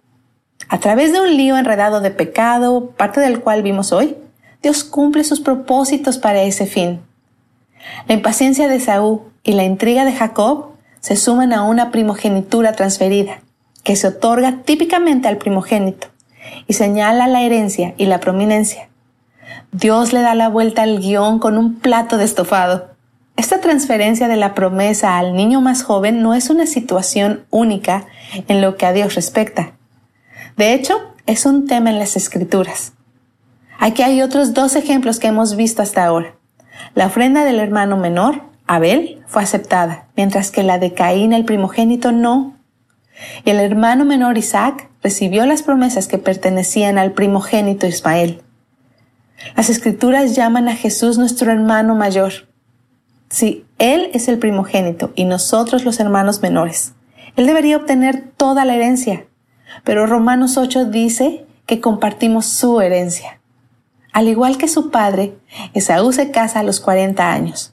[0.68, 4.16] A través de un lío enredado de pecado, parte del cual vimos hoy,
[4.62, 7.00] Dios cumple sus propósitos para ese fin.
[8.06, 10.68] La impaciencia de Saúl y la intriga de Jacob
[11.00, 13.40] se suman a una primogenitura transferida
[13.82, 16.08] que se otorga típicamente al primogénito
[16.66, 18.88] y señala la herencia y la prominencia.
[19.72, 22.90] Dios le da la vuelta al guion con un plato de estofado.
[23.36, 28.06] Esta transferencia de la promesa al niño más joven no es una situación única
[28.48, 29.72] en lo que a Dios respecta.
[30.56, 32.92] De hecho, es un tema en las escrituras.
[33.78, 36.34] Aquí hay otros dos ejemplos que hemos visto hasta ahora.
[36.94, 42.12] La ofrenda del hermano menor, Abel, fue aceptada, mientras que la de Caín, el primogénito,
[42.12, 42.51] no.
[43.44, 48.42] Y el hermano menor Isaac recibió las promesas que pertenecían al primogénito Ismael.
[49.56, 52.32] Las escrituras llaman a Jesús nuestro hermano mayor.
[53.28, 56.92] Sí, Él es el primogénito y nosotros los hermanos menores.
[57.36, 59.26] Él debería obtener toda la herencia,
[59.84, 63.40] pero Romanos 8 dice que compartimos su herencia.
[64.12, 65.34] Al igual que su padre,
[65.72, 67.71] Esaú se casa a los 40 años.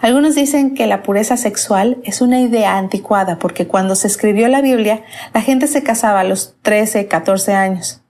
[0.00, 4.60] Algunos dicen que la pureza sexual es una idea anticuada porque cuando se escribió la
[4.60, 5.02] Biblia,
[5.34, 8.02] la gente se casaba a los 13, 14 años.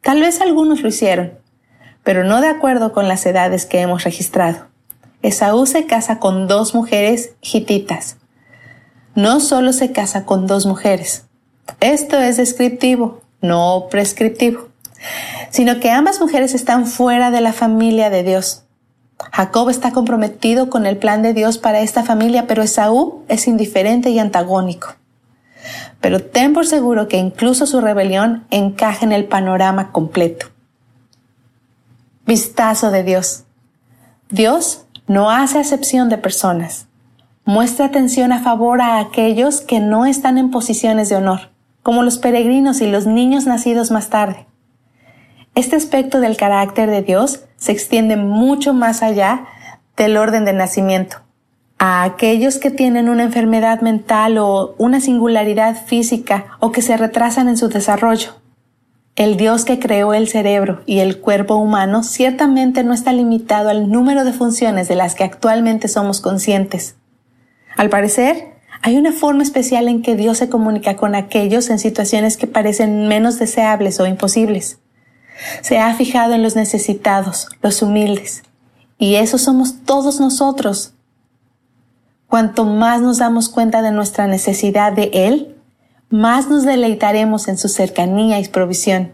[0.00, 1.38] Tal vez algunos lo hicieron,
[2.02, 4.66] pero no de acuerdo con las edades que hemos registrado.
[5.22, 8.18] Esaú se casa con dos mujeres hititas.
[9.14, 11.24] No solo se casa con dos mujeres.
[11.80, 14.68] Esto es descriptivo, no prescriptivo,
[15.50, 18.63] sino que ambas mujeres están fuera de la familia de Dios.
[19.32, 24.10] Jacob está comprometido con el plan de Dios para esta familia, pero Esaú es indiferente
[24.10, 24.94] y antagónico.
[26.00, 30.46] Pero ten por seguro que incluso su rebelión encaja en el panorama completo.
[32.26, 33.44] Vistazo de Dios.
[34.30, 36.86] Dios no hace acepción de personas.
[37.44, 41.50] Muestra atención a favor a aquellos que no están en posiciones de honor,
[41.82, 44.46] como los peregrinos y los niños nacidos más tarde.
[45.54, 49.46] Este aspecto del carácter de Dios se extiende mucho más allá
[49.96, 51.18] del orden de nacimiento.
[51.78, 57.48] A aquellos que tienen una enfermedad mental o una singularidad física o que se retrasan
[57.48, 58.30] en su desarrollo.
[59.14, 63.88] El Dios que creó el cerebro y el cuerpo humano ciertamente no está limitado al
[63.88, 66.96] número de funciones de las que actualmente somos conscientes.
[67.76, 72.36] Al parecer, hay una forma especial en que Dios se comunica con aquellos en situaciones
[72.36, 74.80] que parecen menos deseables o imposibles.
[75.62, 78.42] Se ha fijado en los necesitados, los humildes.
[78.98, 80.92] Y esos somos todos nosotros.
[82.28, 85.56] Cuanto más nos damos cuenta de nuestra necesidad de Él,
[86.10, 89.12] más nos deleitaremos en su cercanía y provisión.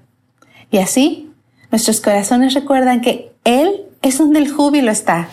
[0.71, 1.33] Y así,
[1.71, 5.29] nuestros corazones recuerdan que Él es donde el júbilo está.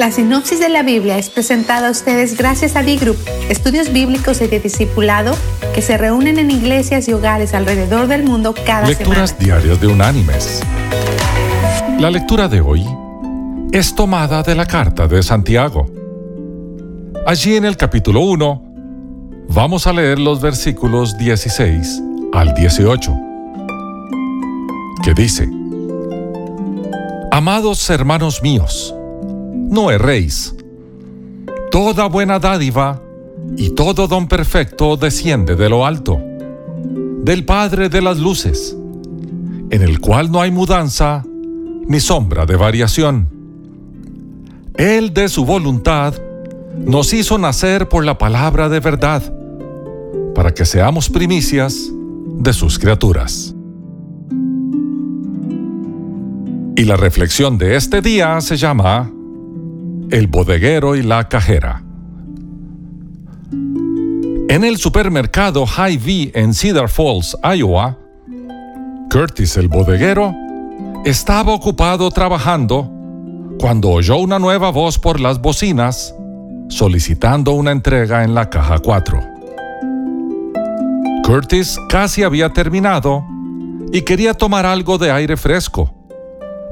[0.00, 3.18] La sinopsis de la Biblia es presentada a ustedes gracias a D-Group,
[3.50, 5.36] estudios bíblicos y de discipulado
[5.74, 10.62] que se reúnen en iglesias y hogares alrededor del mundo cada Lecturas diarias de Unánimes.
[11.98, 12.82] La lectura de hoy
[13.72, 15.84] es tomada de la carta de Santiago.
[17.26, 18.62] Allí en el capítulo 1
[19.50, 23.14] vamos a leer los versículos 16 al 18,
[25.04, 25.46] que dice,
[27.30, 28.94] Amados hermanos míos,
[29.70, 30.54] no erréis.
[31.70, 33.00] Toda buena dádiva
[33.56, 36.20] y todo don perfecto desciende de lo alto,
[37.22, 38.76] del Padre de las Luces,
[39.70, 41.24] en el cual no hay mudanza
[41.86, 43.28] ni sombra de variación.
[44.74, 46.14] Él de su voluntad
[46.76, 49.22] nos hizo nacer por la palabra de verdad,
[50.34, 51.90] para que seamos primicias
[52.38, 53.54] de sus criaturas.
[56.76, 59.12] Y la reflexión de este día se llama
[60.10, 61.82] el bodeguero y la cajera.
[64.48, 67.96] En el supermercado Hy-Vee en Cedar Falls, Iowa,
[69.10, 70.34] Curtis el bodeguero
[71.04, 72.90] estaba ocupado trabajando
[73.60, 76.14] cuando oyó una nueva voz por las bocinas
[76.68, 79.20] solicitando una entrega en la caja 4.
[81.24, 83.24] Curtis casi había terminado
[83.92, 85.94] y quería tomar algo de aire fresco,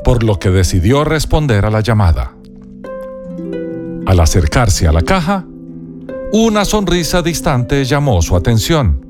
[0.03, 2.38] por lo que decidió responder a la llamada.
[4.09, 5.45] Al acercarse a la caja,
[6.33, 9.05] una sonrisa distante llamó su atención.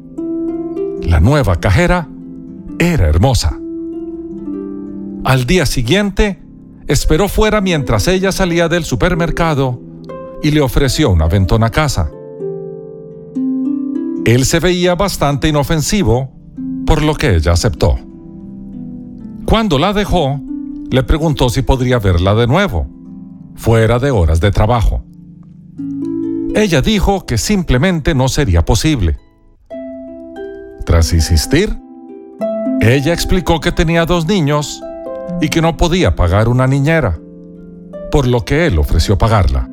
[1.03, 2.09] La nueva cajera
[2.81, 3.57] era hermosa.
[5.23, 6.43] Al día siguiente,
[6.89, 9.81] esperó fuera mientras ella salía del supermercado
[10.43, 12.11] y le ofreció una ventona casa.
[14.25, 16.33] Él se veía bastante inofensivo,
[16.85, 18.01] por lo que ella aceptó.
[19.45, 20.41] Cuando la dejó,
[20.91, 22.98] le preguntó si podría verla de nuevo
[23.59, 25.03] fuera de horas de trabajo.
[26.55, 29.19] Ella dijo que simplemente no sería posible.
[30.87, 31.77] Tras insistir,
[32.81, 34.81] ella explicó que tenía dos niños
[35.41, 37.19] y que no podía pagar una niñera,
[38.11, 39.69] por lo que él ofreció pagarla.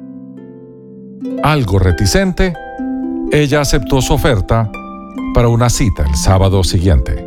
[1.43, 2.53] Algo reticente,
[3.31, 4.69] ella aceptó su oferta
[5.33, 7.25] para una cita el sábado siguiente.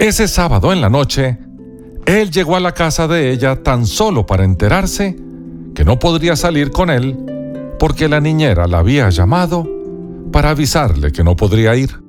[0.00, 1.38] Ese sábado en la noche,
[2.06, 5.16] Él llegó a la casa de ella tan solo para enterarse
[5.74, 7.16] que no podría salir con él
[7.78, 9.66] porque la niñera la había llamado
[10.30, 12.02] para avisarle que no podría ir.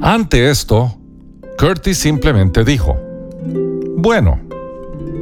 [0.00, 0.94] Ante esto,
[1.58, 2.96] Curtis simplemente dijo,
[3.96, 4.40] bueno,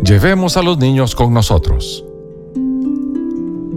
[0.02, 2.04] llevemos a los niños con nosotros.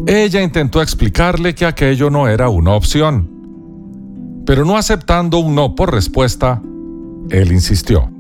[0.06, 3.30] Ella intentó explicarle que aquello no era una opción,
[4.46, 6.62] pero no aceptando un no por respuesta,
[7.30, 8.19] él insistió.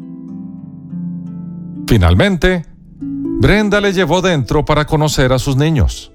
[1.89, 2.67] Finalmente,
[2.99, 6.11] Brenda le llevó dentro para conocer a sus niños.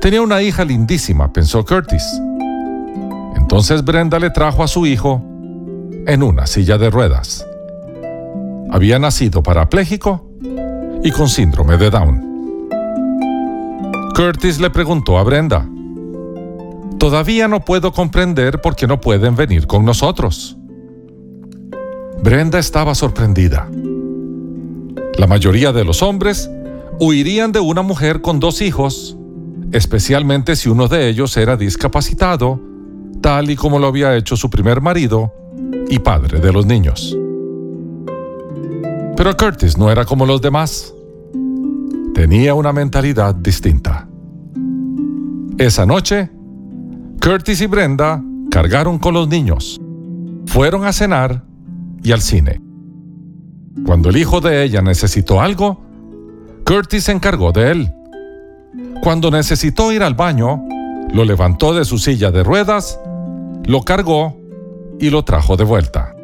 [0.00, 2.02] Tenía una hija lindísima, pensó Curtis.
[3.36, 5.22] Entonces Brenda le trajo a su hijo
[6.06, 7.46] en una silla de ruedas.
[8.70, 10.26] Había nacido parapléjico
[11.04, 12.70] y con síndrome de Down.
[14.14, 15.68] Curtis le preguntó a Brenda,
[16.98, 20.56] Todavía no puedo comprender por qué no pueden venir con nosotros.
[22.22, 23.68] Brenda estaba sorprendida.
[25.18, 26.50] La mayoría de los hombres
[27.00, 29.16] huirían de una mujer con dos hijos,
[29.72, 32.60] especialmente si uno de ellos era discapacitado,
[33.20, 35.32] tal y como lo había hecho su primer marido
[35.88, 37.16] y padre de los niños.
[39.16, 40.92] Pero Curtis no era como los demás.
[42.14, 44.08] Tenía una mentalidad distinta.
[45.58, 46.30] Esa noche,
[47.22, 49.80] Curtis y Brenda cargaron con los niños,
[50.46, 51.44] fueron a cenar
[52.02, 52.65] y al cine.
[53.84, 55.80] Cuando el hijo de ella necesitó algo,
[56.64, 57.92] Curtis se encargó de él.
[59.02, 60.62] Cuando necesitó ir al baño,
[61.12, 62.98] lo levantó de su silla de ruedas,
[63.64, 64.36] lo cargó
[64.98, 66.14] y lo trajo de vuelta.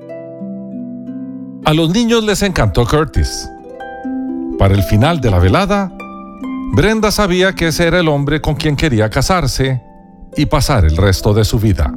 [1.65, 3.49] A los niños les encantó Curtis.
[4.59, 5.93] Para el final de la velada,
[6.75, 9.83] Brenda sabía que ese era el hombre con quien quería casarse
[10.37, 11.93] y pasar el resto de su vida.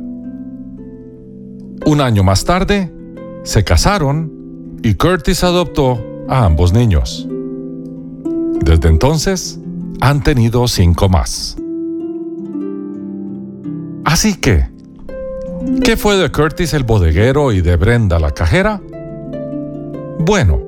[1.86, 2.94] Un año más tarde,
[3.44, 4.35] se casaron
[4.86, 7.28] y Curtis adoptó a ambos niños.
[8.64, 9.60] Desde entonces,
[10.00, 11.58] han tenido cinco más.
[14.04, 14.70] Así que,
[15.84, 18.80] ¿qué fue de Curtis el bodeguero y de Brenda la cajera?
[20.20, 20.62] Bueno,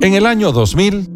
[0.00, 1.10] en el año 2000,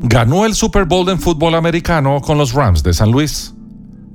[0.00, 3.54] ganó el Super Bowl en fútbol americano con los Rams de San Luis.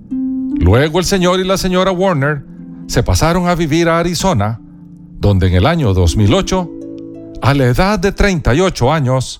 [0.10, 2.44] Luego el señor y la señora Warner
[2.88, 4.60] se pasaron a vivir a Arizona,
[5.22, 6.70] donde en el año 2008,
[7.44, 9.40] a la edad de 38 años,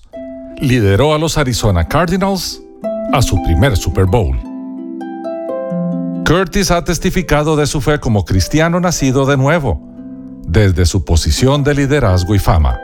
[0.60, 2.62] lideró a los Arizona Cardinals
[3.12, 4.38] a su primer Super Bowl.
[6.24, 9.82] Curtis ha testificado de su fe como cristiano nacido de nuevo,
[10.46, 12.78] desde su posición de liderazgo y fama.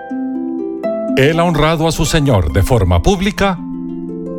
[1.16, 3.57] Él ha honrado a su Señor de forma pública,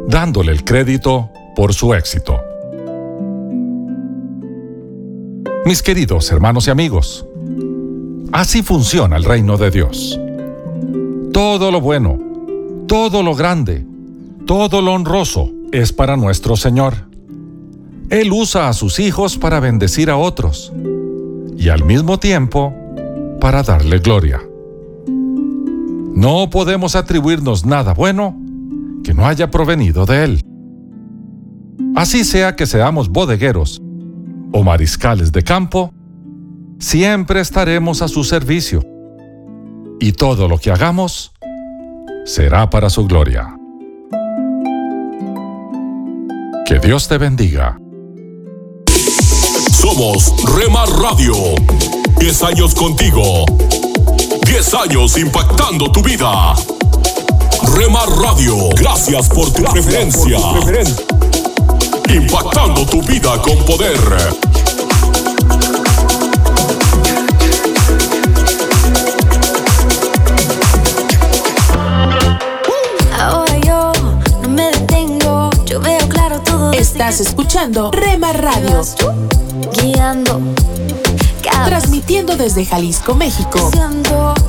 [0.08, 2.42] dándole el crédito por su éxito.
[5.66, 7.29] Mis queridos hermanos y amigos,
[8.32, 10.20] así funciona el reino de Dios.
[11.34, 12.18] Todo lo bueno,
[12.88, 13.86] todo lo grande,
[14.46, 17.10] todo lo honroso es para nuestro Señor.
[18.10, 20.74] Él usa a sus hijos para bendecir a otros
[21.58, 22.74] y al mismo tiempo
[23.40, 24.42] para darle gloria.
[26.14, 28.36] No podemos atribuirnos nada bueno
[29.04, 30.42] que no haya provenido de Él.
[31.96, 33.82] Así sea que seamos bodegueros
[34.52, 35.94] o mariscales de campo,
[36.80, 38.82] siempre estaremos a su servicio
[40.00, 41.32] y todo lo que hagamos
[42.26, 43.56] será para su gloria.
[46.66, 47.78] Que Dios te bendiga.
[49.72, 51.34] Somos Remar Radio.
[52.20, 53.46] 10 años contigo.
[54.46, 56.54] 10 años impactando tu vida.
[57.76, 60.38] Remar Radio, gracias por tu preferencia.
[62.14, 64.49] Impactando tu vida con poder.
[77.00, 78.82] Estás escuchando Rema Radio.
[79.72, 80.42] Guiando.
[81.64, 83.72] Transmitiendo desde Jalisco, México.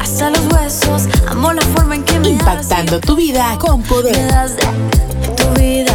[0.01, 4.29] Hasta los huesos, amo la forma en que me Impactando tu vida con poder.
[5.37, 5.95] Tu vida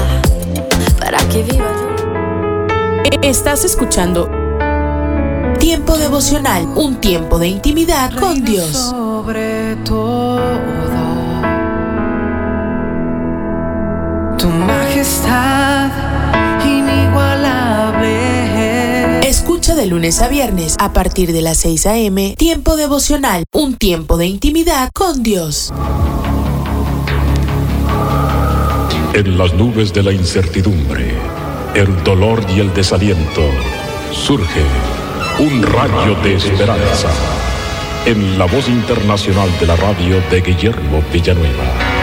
[0.97, 1.69] para que viva.
[3.21, 4.29] Estás escuchando
[5.59, 8.71] Tiempo devocional, un tiempo de intimidad con Dios.
[8.71, 10.39] Sobre todo,
[14.37, 16.15] tu majestad
[16.95, 19.27] inigualable.
[19.27, 22.35] Escucha de lunes a viernes a partir de las 6 a.m.
[22.37, 25.73] Tiempo devocional, un tiempo de intimidad con Dios.
[29.13, 31.13] En las nubes de la incertidumbre,
[31.73, 33.41] el dolor y el desaliento,
[34.11, 34.61] surge
[35.39, 37.09] un rayo de esperanza.
[38.05, 41.94] en la voz internacional de la radio de Guillermo Villanueva.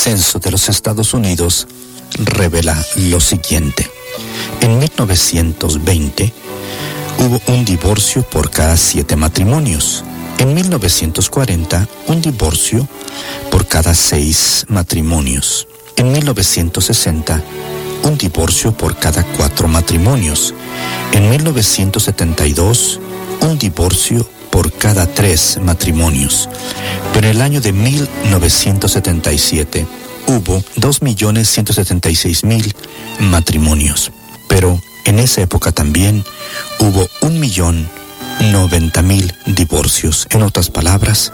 [0.00, 1.66] Censo de los Estados Unidos
[2.16, 3.90] revela lo siguiente.
[4.62, 6.32] En 1920
[7.18, 10.02] hubo un divorcio por cada siete matrimonios.
[10.38, 12.88] En 1940, un divorcio
[13.50, 15.68] por cada seis matrimonios.
[15.96, 17.42] En 1960,
[18.04, 20.54] un divorcio por cada cuatro matrimonios.
[21.12, 23.00] En 1972,
[23.42, 26.48] un divorcio por cada tres matrimonios.
[27.12, 29.86] Pero en el año de 1977
[30.26, 32.74] hubo 2.176.000
[33.20, 34.10] matrimonios.
[34.48, 36.24] Pero en esa época también
[36.78, 40.28] hubo 1.090.000 divorcios.
[40.30, 41.32] En otras palabras,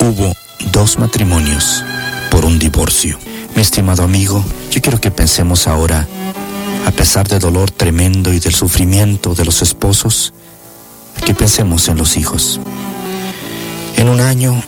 [0.00, 0.34] hubo
[0.72, 1.84] dos matrimonios
[2.30, 3.18] por un divorcio.
[3.54, 6.06] Mi estimado amigo, yo quiero que pensemos ahora,
[6.86, 10.32] a pesar del dolor tremendo y del sufrimiento de los esposos,
[11.20, 12.60] que pensemos en los hijos.
[13.96, 14.62] En un año,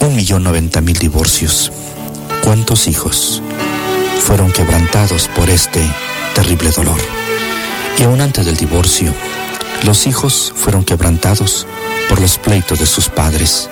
[0.00, 1.72] un millón noventa mil divorcios.
[2.42, 3.42] ¿Cuántos hijos
[4.20, 5.80] fueron quebrantados por este
[6.34, 7.00] terrible dolor?
[7.98, 9.12] Y aún antes del divorcio,
[9.84, 11.66] los hijos fueron quebrantados
[12.08, 13.68] por los pleitos de sus padres,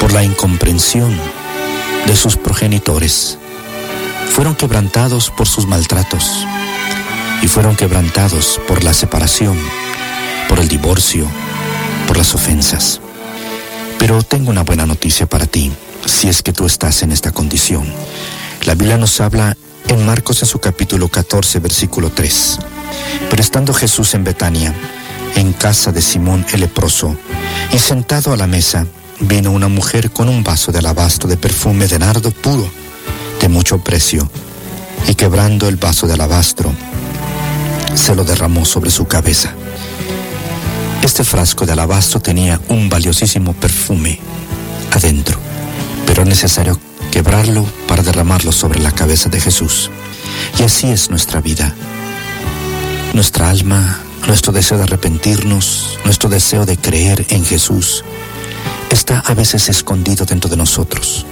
[0.00, 1.18] por la incomprensión
[2.06, 3.38] de sus progenitores.
[4.30, 6.46] Fueron quebrantados por sus maltratos
[7.42, 9.58] y fueron quebrantados por la separación,
[10.48, 11.26] por el divorcio,
[12.06, 13.00] por las ofensas.
[13.98, 15.72] Pero tengo una buena noticia para ti,
[16.04, 17.86] si es que tú estás en esta condición.
[18.64, 19.56] La Biblia nos habla
[19.88, 22.58] en Marcos en su capítulo 14, versículo 3.
[23.30, 24.74] Pero estando Jesús en Betania,
[25.36, 27.16] en casa de Simón el leproso,
[27.72, 28.86] y sentado a la mesa,
[29.20, 32.68] vino una mujer con un vaso de alabastro de perfume de nardo puro,
[33.40, 34.28] de mucho precio,
[35.08, 36.72] y quebrando el vaso de alabastro,
[37.94, 39.54] se lo derramó sobre su cabeza.
[41.16, 44.20] Este frasco de alabastro tenía un valiosísimo perfume
[44.92, 45.40] adentro,
[46.04, 46.78] pero es necesario
[47.10, 49.90] quebrarlo para derramarlo sobre la cabeza de Jesús.
[50.58, 51.74] Y así es nuestra vida.
[53.14, 58.04] Nuestra alma, nuestro deseo de arrepentirnos, nuestro deseo de creer en Jesús,
[58.90, 61.24] está a veces escondido dentro de nosotros.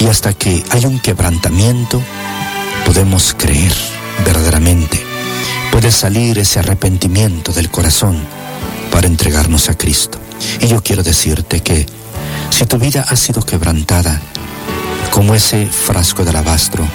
[0.00, 2.02] Y hasta que hay un quebrantamiento,
[2.84, 3.72] podemos creer
[4.22, 5.02] verdaderamente.
[5.72, 8.43] Puede salir ese arrepentimiento del corazón
[8.90, 10.18] para entregarnos a Cristo.
[10.60, 11.86] Y yo quiero decirte que
[12.50, 14.20] si tu vida ha sido quebrantada,
[15.10, 16.86] como ese frasco de alabastro,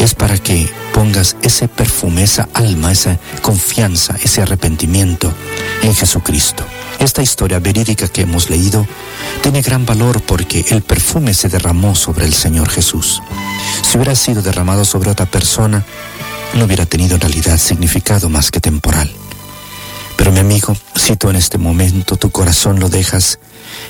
[0.00, 5.32] es para que pongas ese perfume, esa alma, esa confianza, ese arrepentimiento
[5.82, 6.64] en Jesucristo.
[6.98, 8.86] Esta historia verídica que hemos leído
[9.42, 13.22] tiene gran valor porque el perfume se derramó sobre el Señor Jesús.
[13.82, 15.84] Si hubiera sido derramado sobre otra persona,
[16.54, 19.10] no hubiera tenido en realidad significado más que temporal.
[20.16, 23.38] Pero mi amigo, si tú en este momento tu corazón lo dejas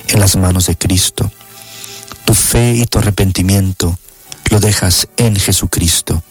[0.08, 1.30] en las manos de Cristo,
[2.24, 3.98] tu fe y tu arrepentimiento
[4.50, 6.22] lo dejas en Jesucristo,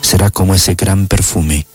[0.00, 1.66] será como ese gran perfume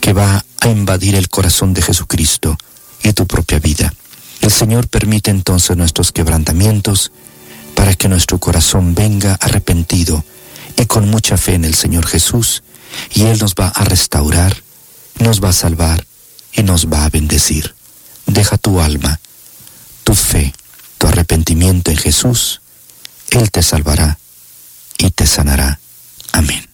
[0.00, 2.56] que va a invadir el corazón de Jesucristo
[3.02, 3.92] y tu propia vida.
[4.40, 7.12] El Señor permite entonces nuestros quebrantamientos
[7.74, 10.24] para que nuestro corazón venga arrepentido
[10.76, 12.62] y con mucha fe en el Señor Jesús,
[13.14, 14.56] y Él nos va a restaurar,
[15.18, 16.04] nos va a salvar
[16.52, 17.74] y nos va a bendecir.
[18.26, 19.20] Deja tu alma,
[20.04, 20.54] tu fe,
[20.98, 22.60] tu arrepentimiento en Jesús,
[23.30, 24.18] Él te salvará
[24.98, 25.78] y te sanará.
[26.32, 26.68] Amén.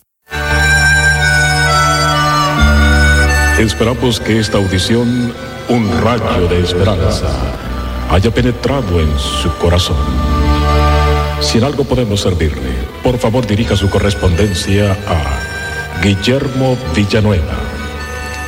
[3.59, 5.33] Esperamos que esta audición,
[5.69, 7.29] un rayo de esperanza,
[8.11, 9.97] haya penetrado en su corazón.
[11.41, 12.73] Si en algo podemos servirle,
[13.03, 17.59] por favor dirija su correspondencia a Guillermo Villanueva,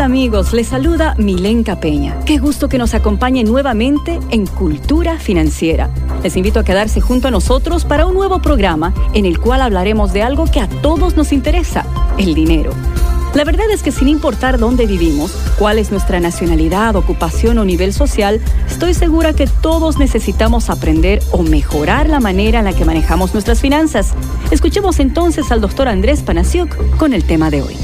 [0.00, 0.52] Amigos?
[0.52, 2.18] Les saluda Milenka Peña.
[2.24, 5.90] Qué gusto que nos acompañen nuevamente en Cultura Financiera.
[6.22, 10.12] Les invito a quedarse junto a nosotros para un nuevo programa en el cual hablaremos
[10.12, 11.84] de algo que a todos nos interesa,
[12.18, 12.72] el dinero.
[13.34, 17.92] La verdad es que sin importar dónde vivimos, cuál es nuestra nacionalidad, ocupación o nivel
[17.92, 23.32] social, estoy segura que todos necesitamos aprender o mejorar la manera en la que manejamos
[23.34, 24.14] nuestras finanzas.
[24.50, 27.76] Escuchemos entonces al doctor Andrés Panasiuk con el tema de hoy.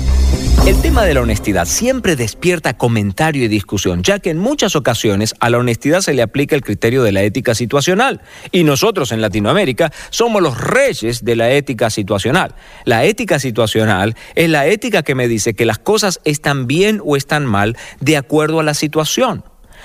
[0.67, 5.33] El tema de la honestidad siempre despierta comentario y discusión, ya que en muchas ocasiones
[5.39, 8.21] a la honestidad se le aplica el criterio de la ética situacional.
[8.51, 12.57] Y nosotros en Latinoamérica somos los reyes de la ética situacional.
[12.85, 17.15] La ética situacional es la ética que me dice que las cosas están bien o
[17.15, 19.45] están mal de acuerdo a la situación.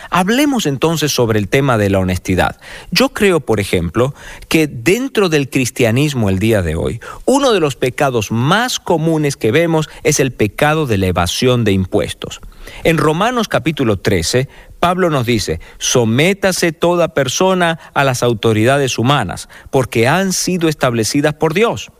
[0.09, 2.59] Hablemos entonces sobre el tema de la honestidad.
[2.91, 4.13] Yo creo, por ejemplo,
[4.47, 9.51] que dentro del cristianismo el día de hoy, uno de los pecados más comunes que
[9.51, 12.41] vemos es el pecado de la evasión de impuestos.
[12.83, 14.47] En Romanos capítulo 13,
[14.79, 21.53] Pablo nos dice, sométase toda persona a las autoridades humanas, porque han sido establecidas por
[21.53, 21.91] Dios.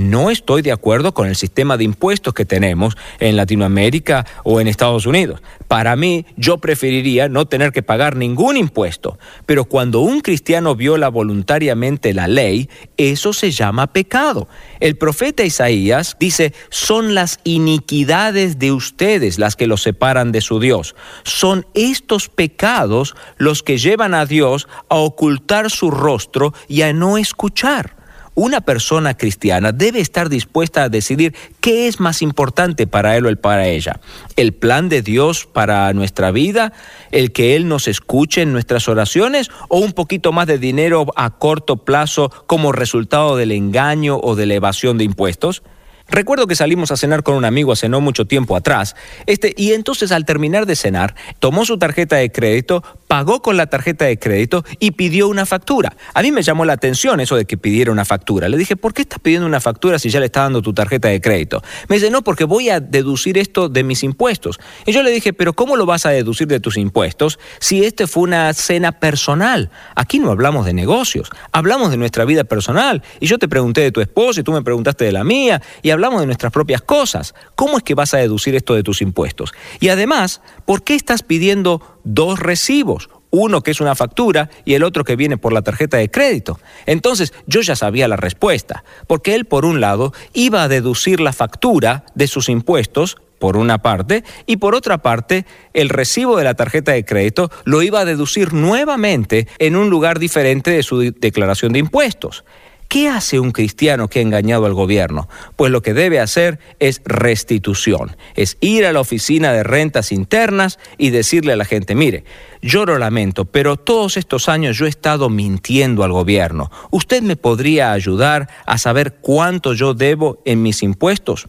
[0.00, 4.66] No estoy de acuerdo con el sistema de impuestos que tenemos en Latinoamérica o en
[4.66, 5.42] Estados Unidos.
[5.68, 9.18] Para mí, yo preferiría no tener que pagar ningún impuesto.
[9.44, 14.48] Pero cuando un cristiano viola voluntariamente la ley, eso se llama pecado.
[14.80, 20.60] El profeta Isaías dice, son las iniquidades de ustedes las que los separan de su
[20.60, 20.96] Dios.
[21.24, 27.18] Son estos pecados los que llevan a Dios a ocultar su rostro y a no
[27.18, 27.99] escuchar
[28.34, 33.36] una persona cristiana debe estar dispuesta a decidir qué es más importante para él o
[33.36, 34.00] para ella.
[34.36, 36.72] El plan de Dios para nuestra vida,
[37.10, 41.30] el que Él nos escuche en nuestras oraciones o un poquito más de dinero a
[41.30, 45.62] corto plazo como resultado del engaño o de la evasión de impuestos.
[46.10, 48.96] Recuerdo que salimos a cenar con un amigo hace no mucho tiempo atrás,
[49.26, 53.66] este, y entonces al terminar de cenar, tomó su tarjeta de crédito, pagó con la
[53.66, 55.96] tarjeta de crédito y pidió una factura.
[56.14, 58.48] A mí me llamó la atención eso de que pidiera una factura.
[58.48, 61.08] Le dije, ¿por qué estás pidiendo una factura si ya le está dando tu tarjeta
[61.08, 61.62] de crédito?
[61.88, 64.60] Me dice, no, porque voy a deducir esto de mis impuestos.
[64.86, 68.06] Y yo le dije, pero ¿cómo lo vas a deducir de tus impuestos si este
[68.06, 69.70] fue una cena personal?
[69.94, 73.02] Aquí no hablamos de negocios, hablamos de nuestra vida personal.
[73.20, 75.90] Y yo te pregunté de tu esposo y tú me preguntaste de la mía y
[76.00, 77.34] hablamos de nuestras propias cosas.
[77.56, 79.52] ¿Cómo es que vas a deducir esto de tus impuestos?
[79.80, 83.10] Y además, ¿por qué estás pidiendo dos recibos?
[83.28, 86.58] Uno que es una factura y el otro que viene por la tarjeta de crédito.
[86.86, 91.34] Entonces yo ya sabía la respuesta, porque él por un lado iba a deducir la
[91.34, 96.54] factura de sus impuestos por una parte, y por otra parte, el recibo de la
[96.54, 101.72] tarjeta de crédito lo iba a deducir nuevamente en un lugar diferente de su declaración
[101.72, 102.44] de impuestos.
[102.90, 105.28] ¿Qué hace un cristiano que ha engañado al gobierno?
[105.54, 110.80] Pues lo que debe hacer es restitución, es ir a la oficina de rentas internas
[110.98, 112.24] y decirle a la gente, mire,
[112.62, 116.72] yo lo lamento, pero todos estos años yo he estado mintiendo al gobierno.
[116.90, 121.46] ¿Usted me podría ayudar a saber cuánto yo debo en mis impuestos?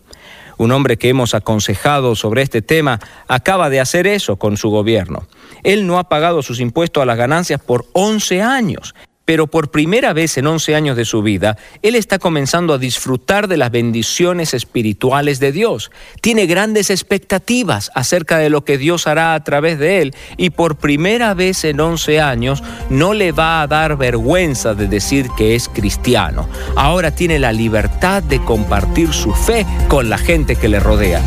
[0.60, 5.28] Un hombre que hemos aconsejado sobre este tema acaba de hacer eso con su gobierno.
[5.64, 8.94] Él no ha pagado sus impuestos a las ganancias por 11 años
[9.26, 13.48] pero por primera vez en 11 años de su vida, él está comenzando a disfrutar
[13.48, 15.92] de las bendiciones espirituales de Dios.
[16.22, 20.78] Tiene grandes expectativas acerca de lo que Dios hará a través de él y por
[20.78, 25.70] primera vez en 11 años no le va a dar vergüenza de decir que es
[25.70, 26.50] cristiano.
[26.76, 31.22] Ahora tiene la libertad de compartir su fe con la gente que le rodea.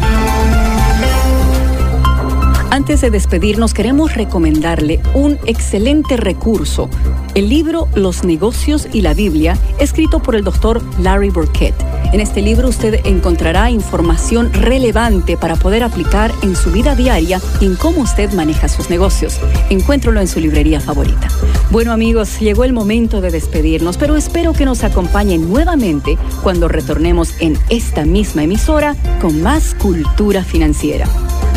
[2.74, 6.90] Antes de despedirnos, queremos recomendarle un excelente recurso,
[7.36, 11.72] el libro Los negocios y la Biblia, escrito por el doctor Larry Burkett.
[12.12, 17.66] En este libro usted encontrará información relevante para poder aplicar en su vida diaria y
[17.66, 19.38] en cómo usted maneja sus negocios.
[19.70, 21.28] Encuéntralo en su librería favorita.
[21.70, 27.40] Bueno amigos, llegó el momento de despedirnos, pero espero que nos acompañen nuevamente cuando retornemos
[27.40, 31.06] en esta misma emisora con más cultura financiera.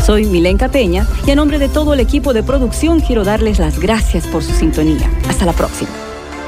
[0.08, 3.78] Soy Milenka Peña y a nombre de todo el equipo de producción quiero darles las
[3.78, 5.06] gracias por su sintonía.
[5.28, 5.90] Hasta la próxima.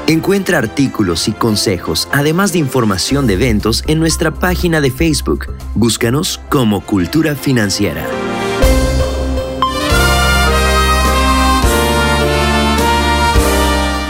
[0.07, 5.53] Encuentra artículos y consejos, además de información de eventos, en nuestra página de Facebook.
[5.75, 8.03] Búscanos como Cultura Financiera.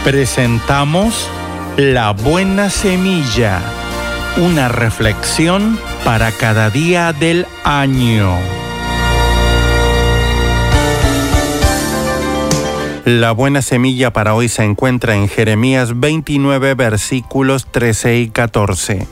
[0.02, 1.28] Presentamos
[1.76, 3.60] La Buena Semilla,
[4.38, 8.38] una reflexión para cada día del año.
[13.04, 19.08] La buena semilla para hoy se encuentra en Jeremías 29 versículos 13 y 14.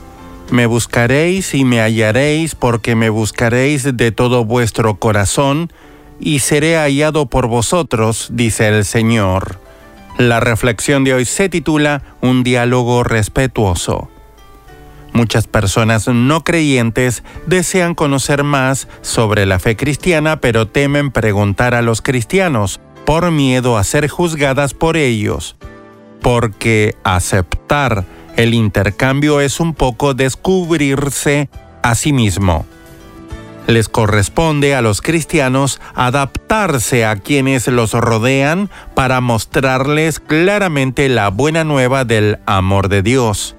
[0.53, 5.73] Me buscaréis y me hallaréis porque me buscaréis de todo vuestro corazón
[6.21, 9.59] y seré hallado por vosotros, dice el Señor.
[10.19, 14.09] La reflexión de hoy se titula Un diálogo respetuoso.
[15.13, 21.83] Muchas personas no creyentes desean conocer más sobre la fe cristiana, pero temen preguntar a
[21.83, 25.57] los cristianos por miedo a ser juzgadas por ellos,
[26.21, 28.05] porque aceptar
[28.37, 31.49] el intercambio es un poco descubrirse
[31.83, 32.65] a sí mismo.
[33.67, 41.63] Les corresponde a los cristianos adaptarse a quienes los rodean para mostrarles claramente la buena
[41.65, 43.55] nueva del amor de Dios.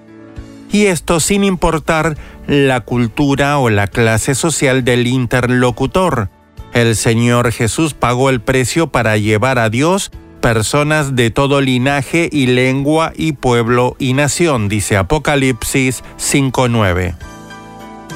[0.72, 2.18] Y esto sin importar
[2.48, 6.30] la cultura o la clase social del interlocutor.
[6.74, 10.12] El Señor Jesús pagó el precio para llevar a Dios
[10.42, 17.16] personas de todo linaje y lengua y pueblo y nación, dice Apocalipsis 5.9.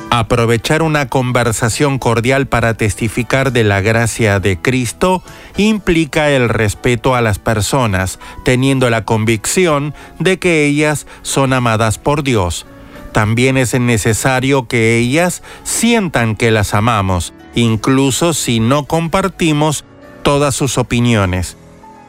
[0.10, 5.22] Aprovechar una conversación cordial para testificar de la gracia de Cristo
[5.58, 12.24] implica el respeto a las personas, teniendo la convicción de que ellas son amadas por
[12.24, 12.66] Dios.
[13.12, 19.86] También es necesario que ellas sientan que las amamos, incluso si no compartimos
[20.24, 21.58] todas sus opiniones.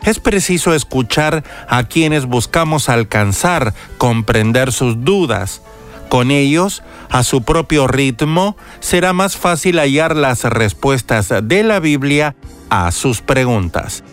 [0.05, 5.63] Es preciso escuchar a quienes buscamos alcanzar, comprender sus dudas,
[6.09, 12.37] con ellos, a su propio ritmo, será más fácil hallar las respuestas de la Biblia
[12.71, 14.05] a sus preguntas.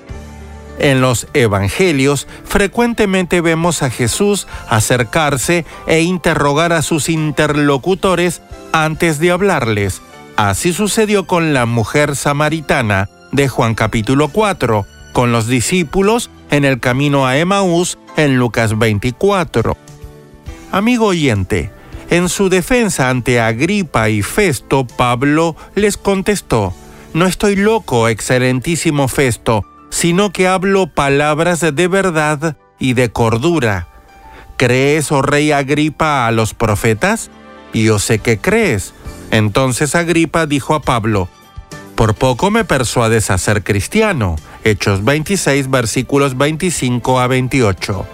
[0.80, 9.32] En los Evangelios frecuentemente vemos a Jesús acercarse e interrogar a sus interlocutores antes de
[9.32, 10.02] hablarles.
[10.36, 16.80] Así sucedió con la mujer samaritana de Juan capítulo 4, con los discípulos en el
[16.80, 19.78] camino a Emaús en Lucas 24.
[20.72, 21.72] Amigo oyente,
[22.10, 26.74] en su defensa ante Agripa y Festo, Pablo les contestó,
[27.14, 33.88] No estoy loco, excelentísimo Festo, sino que hablo palabras de verdad y de cordura.
[34.58, 37.30] ¿Crees, oh rey Agripa, a los profetas?
[37.74, 38.94] Yo sé que crees.
[39.34, 41.28] Entonces Agripa dijo a Pablo,
[41.96, 44.36] Por poco me persuades a ser cristiano.
[44.64, 48.06] Hechos 26, versículos 25 a 28.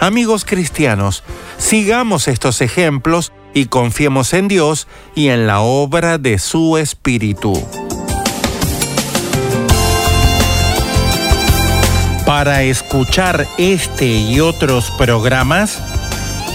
[0.00, 1.22] Amigos cristianos,
[1.58, 7.52] sigamos estos ejemplos y confiemos en Dios y en la obra de su Espíritu.
[12.24, 15.82] Para escuchar este y otros programas,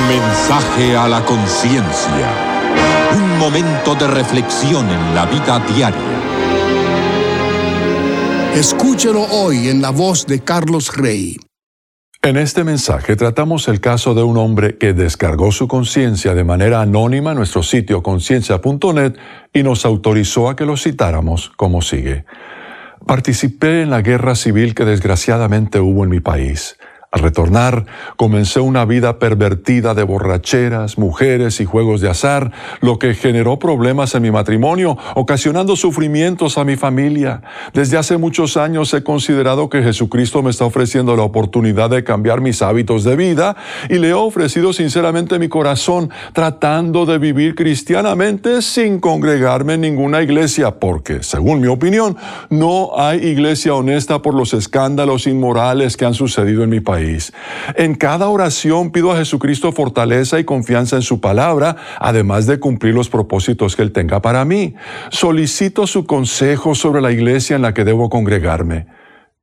[0.08, 2.30] mensaje a la conciencia.
[3.16, 6.13] Un momento de reflexión en la vida diaria.
[8.94, 11.36] Escúchelo hoy en la voz de Carlos Rey.
[12.22, 16.80] En este mensaje tratamos el caso de un hombre que descargó su conciencia de manera
[16.80, 19.16] anónima en nuestro sitio conciencia.net
[19.52, 22.26] y nos autorizó a que lo citáramos como sigue.
[23.08, 26.78] Participé en la guerra civil que desgraciadamente hubo en mi país.
[27.14, 27.86] Al retornar,
[28.16, 32.52] comencé una vida pervertida de borracheras, mujeres y juegos de azar,
[32.82, 37.44] lo que generó problemas en mi matrimonio, ocasionando sufrimientos a mi familia.
[37.72, 42.42] Desde hace muchos años he considerado que Jesucristo me está ofreciendo la oportunidad de cambiar
[42.42, 43.58] mis hábitos de vida
[43.92, 50.24] y le he ofrecido sinceramente mi corazón, tratando de vivir cristianamente sin congregarme en ninguna
[50.24, 52.18] iglesia, porque, según mi opinión,
[52.50, 57.03] no hay iglesia honesta por los escándalos inmorales que han sucedido en mi país.
[57.76, 62.94] En cada oración pido a Jesucristo fortaleza y confianza en su palabra, además de cumplir
[62.94, 64.76] los propósitos que Él tenga para mí.
[65.10, 68.88] Solicito su consejo sobre la iglesia en la que debo congregarme.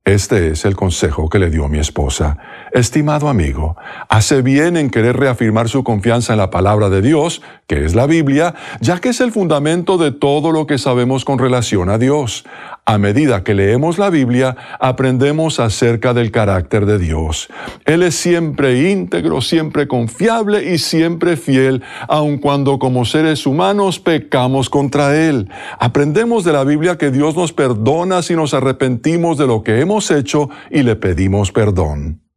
[0.06, 2.38] Este es el consejo que le dio mi esposa.
[2.72, 3.76] Estimado amigo,
[4.08, 8.06] hace bien en querer reafirmar su confianza en la palabra de Dios, que es la
[8.06, 12.46] Biblia, ya que es el fundamento de todo lo que sabemos con relación a Dios.
[12.85, 17.49] A medida que leemos la Biblia, aprendemos acerca del carácter de Dios.
[17.85, 24.70] Él es siempre íntegro, siempre confiable y siempre fiel, aun cuando como seres humanos pecamos
[24.70, 25.51] contra Él.
[25.78, 30.11] Aprendemos de la Biblia que Dios nos perdona si nos arrepentimos de lo que hemos
[30.11, 32.30] hecho y le pedimos perdón.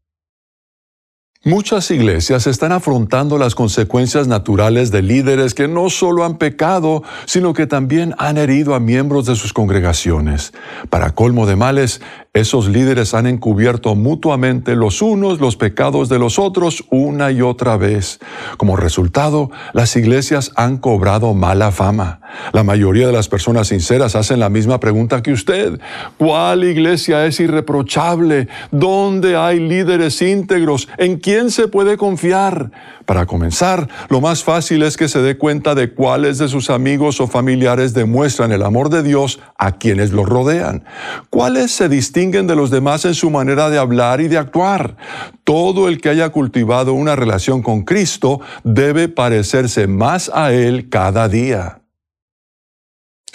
[1.45, 7.51] Muchas iglesias están afrontando las consecuencias naturales de líderes que no solo han pecado, sino
[7.53, 10.53] que también han herido a miembros de sus congregaciones.
[10.89, 11.99] Para colmo de males,
[12.35, 17.77] esos líderes han encubierto mutuamente los unos los pecados de los otros una y otra
[17.77, 18.19] vez.
[18.57, 22.21] Como resultado, las iglesias han cobrado mala fama.
[22.51, 25.79] La mayoría de las personas sinceras hacen la misma pregunta que usted.
[26.17, 28.47] ¿Cuál iglesia es irreprochable?
[28.71, 30.89] ¿Dónde hay líderes íntegros?
[30.97, 32.71] ¿En quién se puede confiar?
[33.05, 37.19] Para comenzar, lo más fácil es que se dé cuenta de cuáles de sus amigos
[37.19, 40.85] o familiares demuestran el amor de Dios a quienes los rodean.
[41.29, 44.95] Cuáles se distinguen de los demás en su manera de hablar y de actuar.
[45.43, 51.27] Todo el que haya cultivado una relación con Cristo debe parecerse más a Él cada
[51.27, 51.82] día.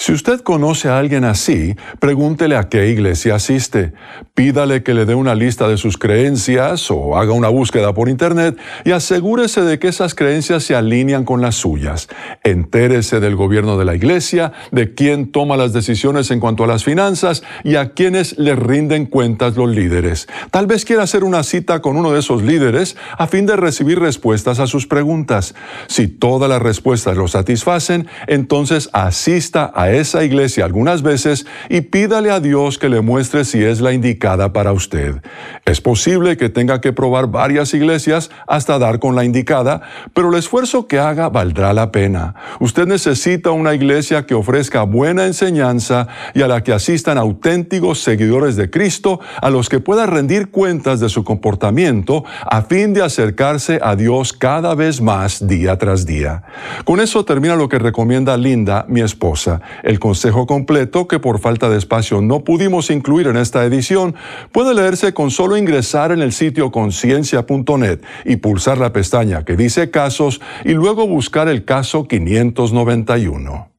[0.01, 3.93] Si usted conoce a alguien así, pregúntele a qué iglesia asiste,
[4.33, 8.57] pídale que le dé una lista de sus creencias o haga una búsqueda por internet
[8.85, 12.07] y asegúrese de que esas creencias se alinean con las suyas.
[12.45, 16.85] Entérese del gobierno de la iglesia, de quién toma las decisiones en cuanto a las
[16.85, 20.29] finanzas y a quienes le rinden cuentas los líderes.
[20.53, 23.99] Tal vez quiera hacer una cita con uno de esos líderes a fin de recibir
[23.99, 25.57] respuestas a sus preguntas.
[25.89, 32.31] Si todas las respuestas lo satisfacen, entonces asista a esa iglesia algunas veces y pídale
[32.31, 35.17] a Dios que le muestre si es la indicada para usted.
[35.65, 39.83] Es posible que tenga que probar varias iglesias hasta dar con la indicada,
[40.15, 42.35] pero el esfuerzo que haga valdrá la pena.
[42.61, 48.57] Usted necesita una iglesia que ofrezca buena enseñanza y a la que asistan auténticos seguidores
[48.57, 53.79] de Cristo, a los que pueda rendir cuentas de su comportamiento a fin de acercarse
[53.83, 56.43] a Dios cada vez más día tras día.
[56.85, 59.61] Con eso termina lo que recomienda Linda, mi esposa.
[59.83, 64.15] El consejo completo, que por falta de espacio no pudimos incluir en esta edición,
[64.53, 69.91] puede leerse con solo ingresar en el sitio conciencia.net y pulsar la pestaña que dice
[69.91, 73.71] casos y luego buscar el caso 591.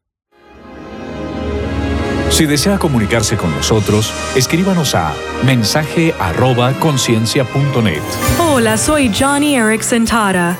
[2.29, 5.13] Si desea comunicarse con nosotros, escríbanos a
[5.45, 8.01] mensaje@conciencia.net.
[8.39, 10.57] Hola, soy Johnny Erickson Tara.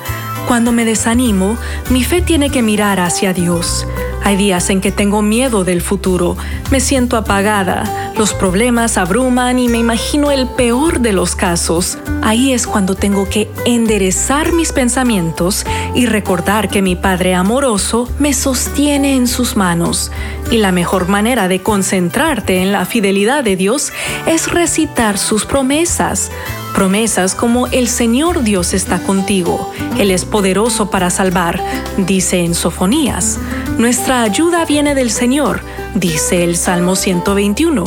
[0.47, 1.57] Cuando me desanimo,
[1.91, 3.85] mi fe tiene que mirar hacia Dios.
[4.29, 6.37] Hay días en que tengo miedo del futuro,
[6.69, 11.97] me siento apagada, los problemas abruman y me imagino el peor de los casos.
[12.21, 15.65] Ahí es cuando tengo que enderezar mis pensamientos
[15.95, 20.11] y recordar que mi Padre amoroso me sostiene en sus manos.
[20.51, 23.91] Y la mejor manera de concentrarte en la fidelidad de Dios
[24.27, 26.29] es recitar sus promesas.
[26.73, 31.61] Promesas como el Señor Dios está contigo, Él es poderoso para salvar,
[31.97, 33.39] dice en Sofonías.
[33.77, 35.61] Nuestra ayuda viene del Señor,
[35.95, 37.83] dice el Salmo 121.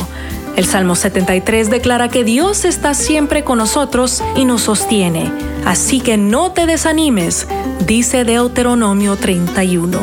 [0.55, 5.31] El Salmo 73 declara que Dios está siempre con nosotros y nos sostiene.
[5.65, 7.47] Así que no te desanimes,
[7.87, 9.99] dice Deuteronomio 31.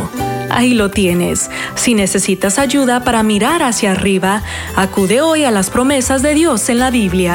[0.50, 1.48] Ahí lo tienes.
[1.76, 4.42] Si necesitas ayuda para mirar hacia arriba,
[4.74, 7.34] acude hoy a las promesas de Dios en la Biblia.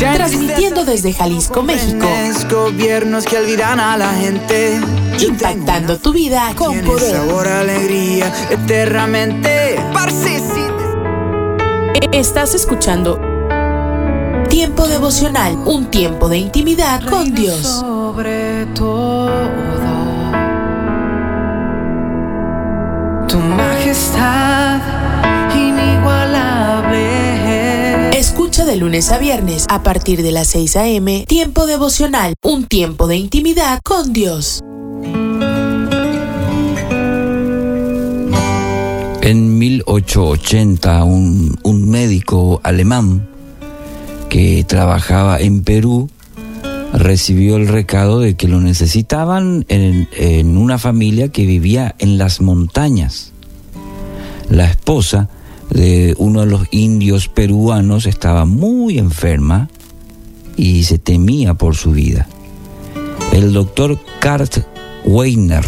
[0.00, 2.06] Transmitiendo desde Jalisco, México.
[2.50, 4.80] Gobiernos que olvidan a la gente.
[5.20, 7.16] Impactando tu vida con poder.
[7.16, 9.78] Sabor, alegría, eternamente.
[12.12, 13.20] Estás escuchando
[14.50, 17.62] Tiempo devocional, un tiempo de intimidad con Dios.
[17.62, 19.30] Sobre todo,
[23.28, 24.99] tu majestad
[28.40, 31.26] Escucha de lunes a viernes a partir de las 6 a.m.
[31.28, 34.60] Tiempo devocional, un tiempo de intimidad con Dios.
[39.20, 43.28] En 1880, un, un médico alemán
[44.30, 46.08] que trabajaba en Perú
[46.94, 52.40] recibió el recado de que lo necesitaban en, en una familia que vivía en las
[52.40, 53.32] montañas.
[54.48, 55.28] La esposa
[55.70, 59.68] de uno de los indios peruanos estaba muy enferma
[60.56, 62.28] y se temía por su vida.
[63.32, 64.58] El doctor Kurt
[65.04, 65.64] Weiner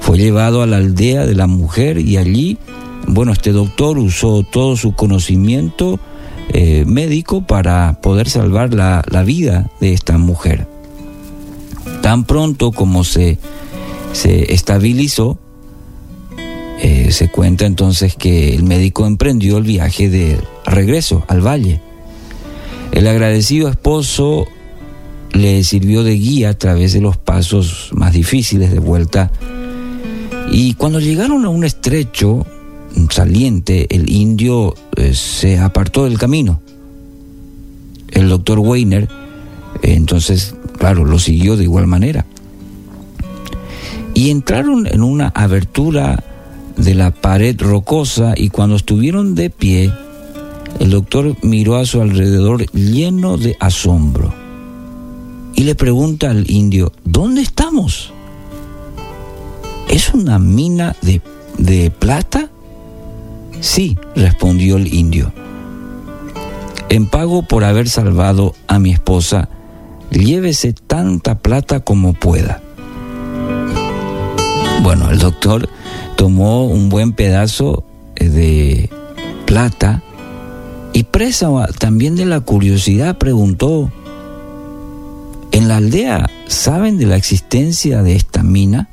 [0.00, 2.58] fue llevado a la aldea de la mujer y allí,
[3.06, 5.98] bueno, este doctor usó todo su conocimiento
[6.50, 10.66] eh, médico para poder salvar la, la, vida de esta mujer.
[12.00, 13.38] Tan pronto como se,
[14.12, 15.38] se estabilizó,
[16.80, 21.80] eh, se cuenta entonces que el médico emprendió el viaje de regreso al valle.
[22.92, 24.46] El agradecido esposo
[25.32, 29.30] le sirvió de guía a través de los pasos más difíciles de vuelta
[30.50, 32.46] y cuando llegaron a un estrecho
[33.10, 36.60] saliente, el indio eh, se apartó del camino.
[38.10, 39.08] El doctor Weiner
[39.82, 42.24] Entonces, claro, lo siguió de igual manera.
[44.14, 46.24] Y entraron en una abertura
[46.78, 49.92] de la pared rocosa y cuando estuvieron de pie,
[50.80, 54.32] el doctor miró a su alrededor lleno de asombro
[55.58, 58.12] y le pregunta al indio, ¿dónde estamos?
[59.88, 61.20] ¿Es una mina de,
[61.56, 62.48] de plata?
[63.60, 65.32] Sí, respondió el indio.
[66.90, 69.48] En pago por haber salvado a mi esposa,
[70.10, 72.62] llévese tanta plata como pueda.
[74.84, 75.68] Bueno, el doctor
[76.18, 77.84] tomó un buen pedazo
[78.16, 78.90] eh, de
[79.46, 80.02] plata
[80.92, 81.48] y presa
[81.78, 83.92] también de la curiosidad preguntó,
[85.52, 88.88] ¿en la aldea saben de la existencia de esta mina?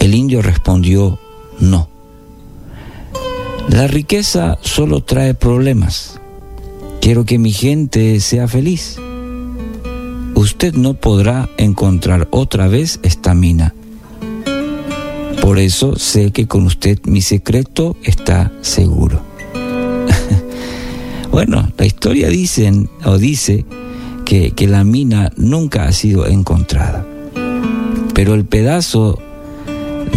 [0.00, 1.18] El indio respondió,
[1.60, 1.90] no.
[3.68, 6.18] La riqueza solo trae problemas.
[7.02, 8.96] Quiero que mi gente sea feliz.
[10.34, 13.74] Usted no podrá encontrar otra vez esta mina.
[15.42, 19.20] Por eso sé que con usted mi secreto está seguro.
[21.32, 22.72] bueno, la historia dice
[23.04, 23.66] o dice
[24.24, 27.04] que, que la mina nunca ha sido encontrada.
[28.14, 29.18] Pero el pedazo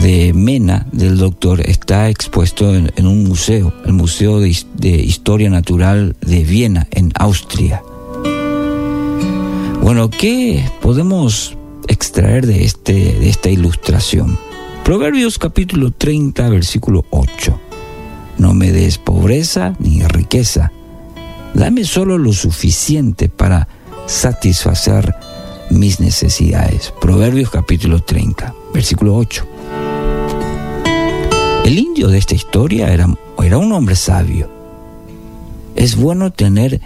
[0.02, 4.50] de Mena del doctor está expuesto en, un museo, el Museo de,
[4.84, 7.82] Historia Natural de Viena, en Austria.
[9.82, 11.58] Bueno, ¿qué podemos
[11.88, 14.38] extraer de, este, de esta ilustración?
[14.86, 17.60] Proverbios capítulo 30, versículo 8.
[18.38, 20.72] No me des pobreza ni riqueza.
[21.56, 23.68] Dame solo lo suficiente para
[24.06, 25.16] satisfacer
[25.72, 26.94] mis necesidades.
[27.02, 29.48] Proverbios capítulo 30, versículo 8.
[31.66, 33.08] El indio de esta historia era,
[33.44, 34.52] era un hombre sabio.
[35.76, 36.80] Es bueno tener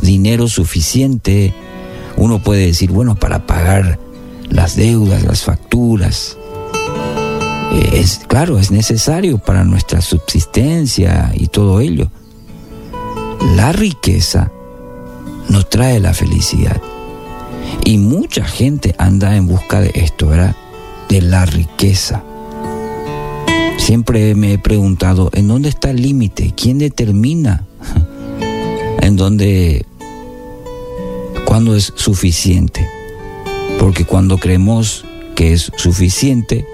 [0.00, 1.52] dinero suficiente,
[2.16, 3.98] uno puede decir, bueno, para pagar
[4.48, 6.38] las deudas, las facturas.
[7.72, 12.10] Es claro, es necesario para nuestra subsistencia y todo ello.
[13.56, 14.50] La riqueza
[15.48, 16.80] nos trae la felicidad.
[17.84, 20.54] Y mucha gente anda en busca de esto, ¿verdad?
[21.08, 22.22] De la riqueza.
[23.78, 26.52] Siempre me he preguntado, ¿en dónde está el límite?
[26.54, 27.64] ¿Quién determina
[29.00, 29.86] en dónde,
[31.46, 32.86] cuándo es suficiente?
[33.78, 35.04] Porque cuando creemos
[35.34, 36.66] que es suficiente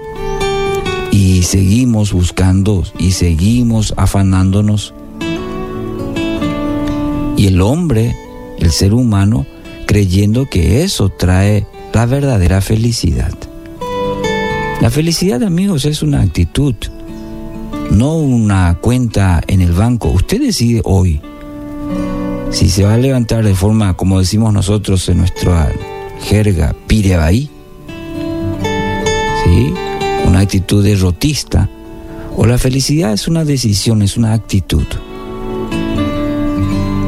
[1.11, 4.93] y seguimos buscando y seguimos afanándonos,
[7.37, 8.15] y el hombre,
[8.59, 9.45] el ser humano,
[9.87, 13.33] creyendo que eso trae la verdadera felicidad.
[14.81, 16.75] La felicidad, amigos, es una actitud
[17.91, 20.09] no una cuenta en el banco.
[20.09, 21.21] Usted decide hoy
[22.51, 25.71] si se va a levantar de forma, como decimos nosotros en nuestra
[26.21, 27.49] jerga, pirebaí,
[29.43, 29.73] ¿sí?
[30.29, 31.69] Una actitud derrotista,
[32.37, 34.85] o la felicidad es una decisión, es una actitud.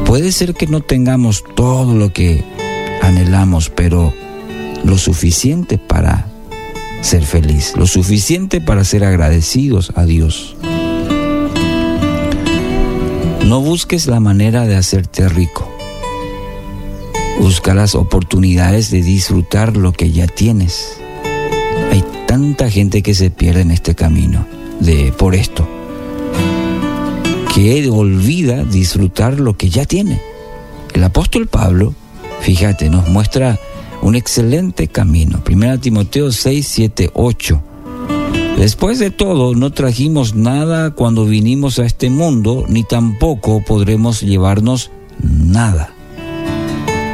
[0.04, 2.44] Puede ser que no tengamos todo lo que
[3.00, 4.12] anhelamos, pero
[4.84, 6.26] lo suficiente para
[7.00, 10.56] ser feliz, lo suficiente para ser agradecidos a Dios.
[13.46, 15.68] No busques la manera de hacerte rico.
[17.38, 20.98] Busca las oportunidades de disfrutar lo que ya tienes.
[22.32, 24.46] Tanta gente que se pierde en este camino
[24.80, 25.68] de por esto
[27.54, 30.18] que olvida disfrutar lo que ya tiene.
[30.94, 31.94] El apóstol Pablo,
[32.40, 33.60] fíjate, nos muestra
[34.00, 35.42] un excelente camino.
[35.46, 37.62] 1 Timoteo 6, 7, 8.
[38.56, 44.90] Después de todo, no trajimos nada cuando vinimos a este mundo, ni tampoco podremos llevarnos
[45.20, 45.92] nada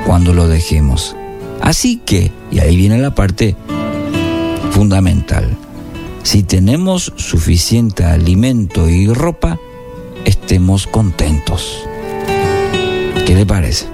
[0.07, 1.17] cuando lo dejemos.
[1.61, 3.57] Así que, y ahí viene la parte
[4.79, 5.45] fundamental,
[6.23, 9.59] si tenemos suficiente alimento y ropa,
[10.25, 11.83] estemos contentos.
[13.27, 13.87] ¿Qué le parece?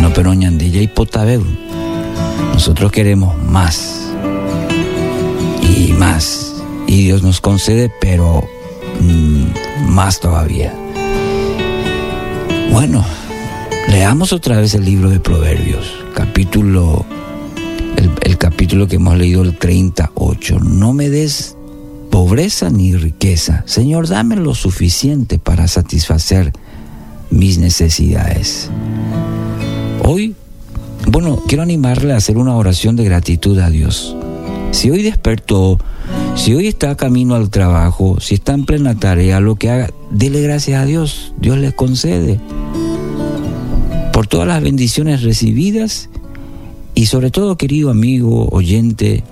[0.00, 1.42] No, pero ñandilla y potabeu.
[2.52, 4.08] Nosotros queremos más
[5.60, 6.54] y más.
[6.86, 8.48] Y Dios nos concede, pero
[9.00, 10.72] mm, más todavía.
[12.70, 13.04] Bueno,
[13.88, 17.04] leamos otra vez el libro de Proverbios, capítulo,
[18.70, 20.60] capítulo que hemos leído, el 38.
[20.60, 21.56] No me des
[22.08, 23.64] pobreza ni riqueza.
[23.66, 26.52] Señor, dame lo suficiente para satisfacer
[27.30, 28.70] mis necesidades.
[30.04, 30.36] Hoy,
[31.08, 34.14] bueno, quiero animarle a hacer una oración de gratitud a Dios.
[34.70, 35.80] Si hoy despertó,
[36.36, 40.42] si hoy está camino al trabajo, si está en plena tarea, lo que haga, dele
[40.42, 41.34] gracias a Dios.
[41.40, 42.38] Dios le concede.
[44.12, 46.08] por todas las bendiciones recibidas
[47.00, 49.24] y sobre todo, querido amigo oyente,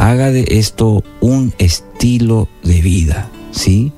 [0.00, 3.92] haga de esto un estilo de vida, ¿sí?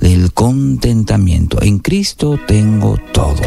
[0.00, 1.62] Del contentamiento.
[1.62, 3.40] En Cristo tengo todo.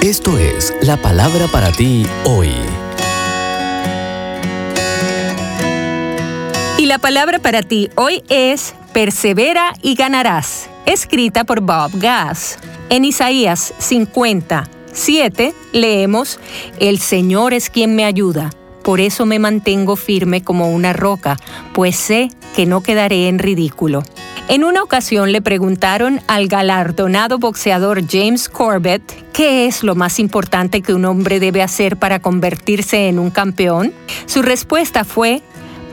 [0.00, 2.48] Esto es la palabra para ti hoy.
[6.78, 12.58] Y la palabra para ti hoy es persevera y ganarás, escrita por Bob Gass.
[12.88, 16.38] En Isaías 50, 7 leemos,
[16.78, 18.50] El Señor es quien me ayuda,
[18.84, 21.36] por eso me mantengo firme como una roca,
[21.72, 24.04] pues sé que no quedaré en ridículo.
[24.46, 30.80] En una ocasión le preguntaron al galardonado boxeador James Corbett qué es lo más importante
[30.80, 33.92] que un hombre debe hacer para convertirse en un campeón.
[34.26, 35.42] Su respuesta fue,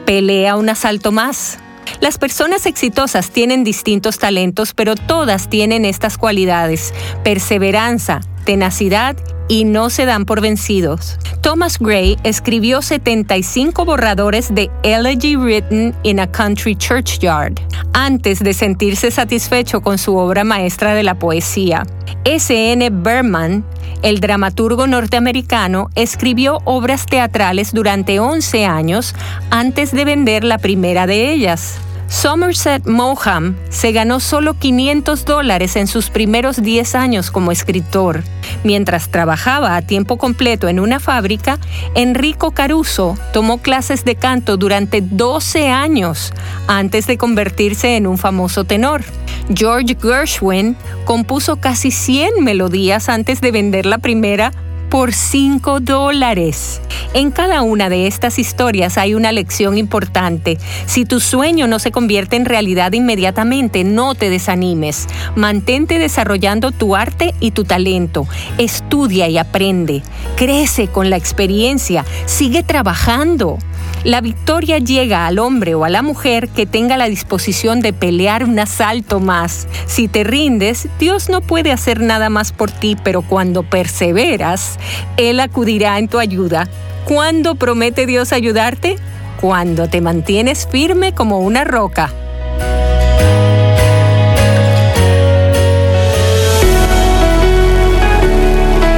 [0.05, 1.59] pelea un asalto más.
[2.01, 6.93] Las personas exitosas tienen distintos talentos, pero todas tienen estas cualidades,
[7.23, 9.15] perseverancia, tenacidad
[9.47, 11.17] y no se dan por vencidos.
[11.41, 17.55] Thomas Gray escribió 75 borradores de Elegy Written in a Country Churchyard
[17.93, 21.83] antes de sentirse satisfecho con su obra maestra de la poesía.
[22.23, 22.89] S.N.
[22.91, 23.65] Berman,
[24.03, 29.15] el dramaturgo norteamericano, escribió obras teatrales durante 11 años
[29.49, 31.79] antes de vender la primera de ellas.
[32.11, 38.21] Somerset Maugham se ganó solo 500 dólares en sus primeros 10 años como escritor.
[38.65, 41.57] Mientras trabajaba a tiempo completo en una fábrica,
[41.95, 46.33] Enrico Caruso tomó clases de canto durante 12 años
[46.67, 49.03] antes de convertirse en un famoso tenor.
[49.55, 54.51] George Gershwin compuso casi 100 melodías antes de vender la primera
[54.91, 56.81] por 5 dólares.
[57.13, 60.57] En cada una de estas historias hay una lección importante.
[60.85, 65.07] Si tu sueño no se convierte en realidad inmediatamente, no te desanimes.
[65.35, 68.27] Mantente desarrollando tu arte y tu talento.
[68.57, 70.03] Estudia y aprende.
[70.35, 72.05] Crece con la experiencia.
[72.25, 73.59] Sigue trabajando.
[74.03, 78.43] La victoria llega al hombre o a la mujer que tenga la disposición de pelear
[78.43, 79.67] un asalto más.
[79.85, 84.79] Si te rindes, Dios no puede hacer nada más por ti, pero cuando perseveras,
[85.17, 86.67] Él acudirá en tu ayuda.
[87.05, 88.95] ¿Cuándo promete Dios ayudarte?
[89.39, 92.11] Cuando te mantienes firme como una roca.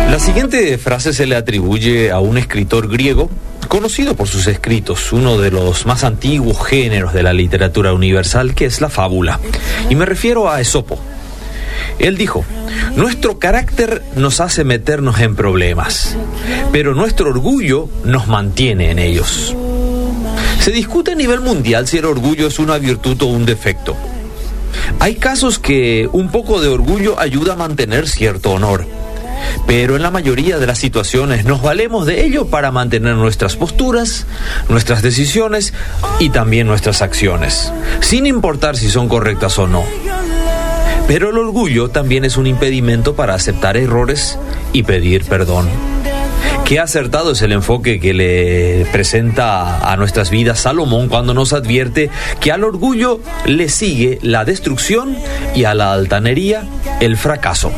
[0.10, 3.30] La siguiente frase se le atribuye a un escritor griego
[3.74, 8.66] conocido por sus escritos, uno de los más antiguos géneros de la literatura universal, que
[8.66, 9.40] es la fábula.
[9.90, 11.00] Y me refiero a Esopo.
[11.98, 12.46] Él dijo,
[12.96, 16.16] nuestro carácter nos hace meternos en problemas,
[16.72, 19.56] pero nuestro orgullo nos mantiene en ellos.
[20.60, 23.98] Se discute a nivel mundial si el orgullo es una virtud o un defecto.
[25.00, 28.86] Hay casos que un poco de orgullo ayuda a mantener cierto honor
[29.68, 34.26] pero en la mayoría de las situaciones nos valemos de ello para mantener nuestras posturas,
[34.70, 35.74] nuestras decisiones
[36.20, 37.72] y también nuestras acciones,
[38.02, 39.84] sin importar si son correctas o no.
[41.08, 44.40] Pero el orgullo también es un impedimento para aceptar errores
[44.72, 45.68] y pedir perdón.
[46.66, 52.10] Qué acertado es el enfoque que le presenta a nuestras vidas Salomón cuando nos advierte
[52.40, 55.18] que al orgullo le sigue la destrucción
[55.54, 56.64] y a la altanería
[57.02, 57.74] el fracaso.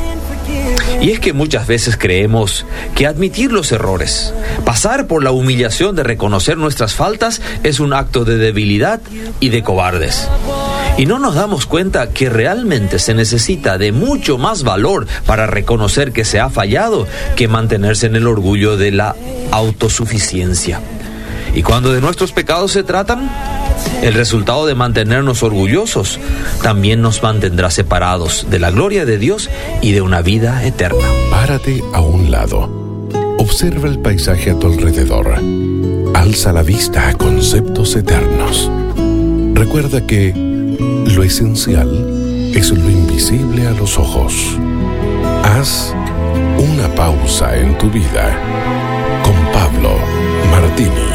[1.02, 2.66] Y es que muchas veces creemos
[2.96, 4.34] que admitir los errores,
[4.64, 9.02] pasar por la humillación de reconocer nuestras faltas es un acto de debilidad
[9.40, 10.28] y de cobardes.
[10.98, 16.14] Y no nos damos cuenta que realmente se necesita de mucho más valor para reconocer
[16.14, 19.16] que se ha fallado que mantenerse en el orgullo de la
[19.52, 20.80] autosuficiencia.
[21.56, 23.32] Y cuando de nuestros pecados se tratan,
[24.02, 26.20] el resultado de mantenernos orgullosos
[26.62, 29.50] también nos mantendrá separados de la gloria de Dios
[29.82, 31.08] y de una vida eterna.
[31.32, 32.70] Párate a un lado.
[33.40, 35.40] Observa el paisaje a tu alrededor.
[36.14, 38.70] Alza la vista a conceptos eternos.
[39.54, 44.34] Recuerda que lo esencial es lo invisible a los ojos.
[45.44, 45.94] Haz
[46.58, 48.38] una pausa en tu vida
[49.24, 49.96] con Pablo
[50.52, 51.15] Martini.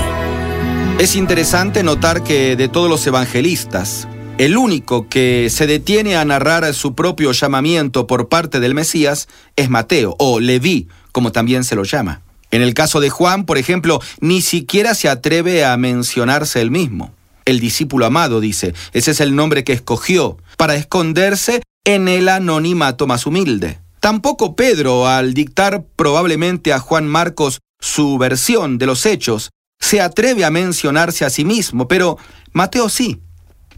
[1.01, 4.07] Es interesante notar que de todos los evangelistas,
[4.37, 9.71] el único que se detiene a narrar su propio llamamiento por parte del Mesías es
[9.71, 12.21] Mateo, o Leví, como también se lo llama.
[12.51, 17.15] En el caso de Juan, por ejemplo, ni siquiera se atreve a mencionarse él mismo.
[17.47, 23.07] El discípulo amado, dice, ese es el nombre que escogió para esconderse en el anonimato
[23.07, 23.79] más humilde.
[24.01, 29.49] Tampoco Pedro, al dictar probablemente a Juan Marcos su versión de los hechos,
[29.81, 32.19] se atreve a mencionarse a sí mismo, pero
[32.52, 33.20] Mateo sí.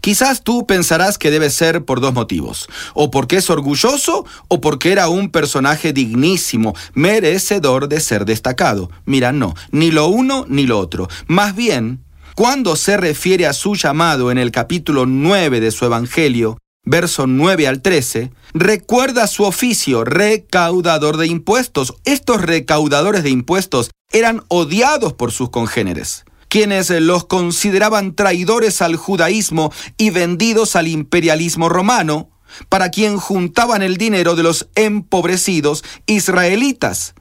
[0.01, 4.91] Quizás tú pensarás que debe ser por dos motivos, o porque es orgulloso o porque
[4.91, 8.91] era un personaje dignísimo, merecedor de ser destacado.
[9.05, 11.07] Mira, no, ni lo uno ni lo otro.
[11.27, 12.03] Más bien,
[12.35, 17.67] cuando se refiere a su llamado en el capítulo 9 de su Evangelio, verso 9
[17.67, 21.95] al 13, recuerda su oficio, recaudador de impuestos.
[22.03, 29.73] Estos recaudadores de impuestos eran odiados por sus congéneres quienes los consideraban traidores al judaísmo
[29.97, 32.29] y vendidos al imperialismo romano,
[32.69, 37.15] para quien juntaban el dinero de los empobrecidos israelitas.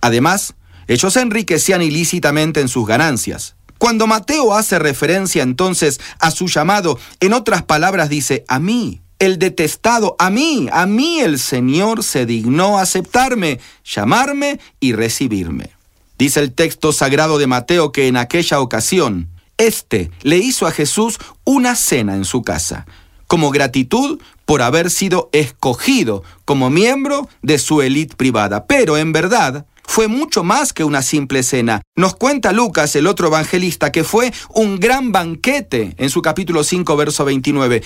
[0.00, 0.54] Además,
[0.86, 3.56] ellos se enriquecían ilícitamente en sus ganancias.
[3.78, 9.38] Cuando Mateo hace referencia entonces a su llamado, en otras palabras dice, a mí, el
[9.38, 15.70] detestado, a mí, a mí el Señor se dignó aceptarme, llamarme y recibirme.
[16.18, 19.28] Dice el texto sagrado de Mateo que en aquella ocasión,
[19.58, 22.86] éste le hizo a Jesús una cena en su casa,
[23.26, 28.66] como gratitud por haber sido escogido como miembro de su élite privada.
[28.66, 31.82] Pero en verdad, fue mucho más que una simple cena.
[31.96, 36.96] Nos cuenta Lucas, el otro evangelista, que fue un gran banquete en su capítulo 5,
[36.96, 37.82] verso 29.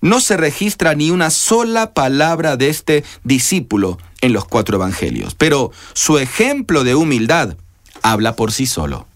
[0.00, 5.72] No se registra ni una sola palabra de este discípulo en los cuatro evangelios, pero
[5.94, 7.56] su ejemplo de humildad
[8.02, 9.06] habla por sí solo.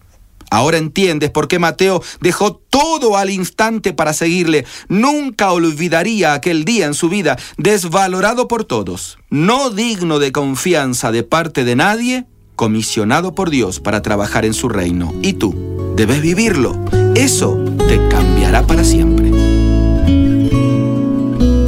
[0.51, 4.67] Ahora entiendes por qué Mateo dejó todo al instante para seguirle.
[4.89, 11.23] Nunca olvidaría aquel día en su vida, desvalorado por todos, no digno de confianza de
[11.23, 12.27] parte de nadie,
[12.57, 15.15] comisionado por Dios para trabajar en su reino.
[15.23, 16.77] Y tú debes vivirlo.
[17.15, 19.30] Eso te cambiará para siempre.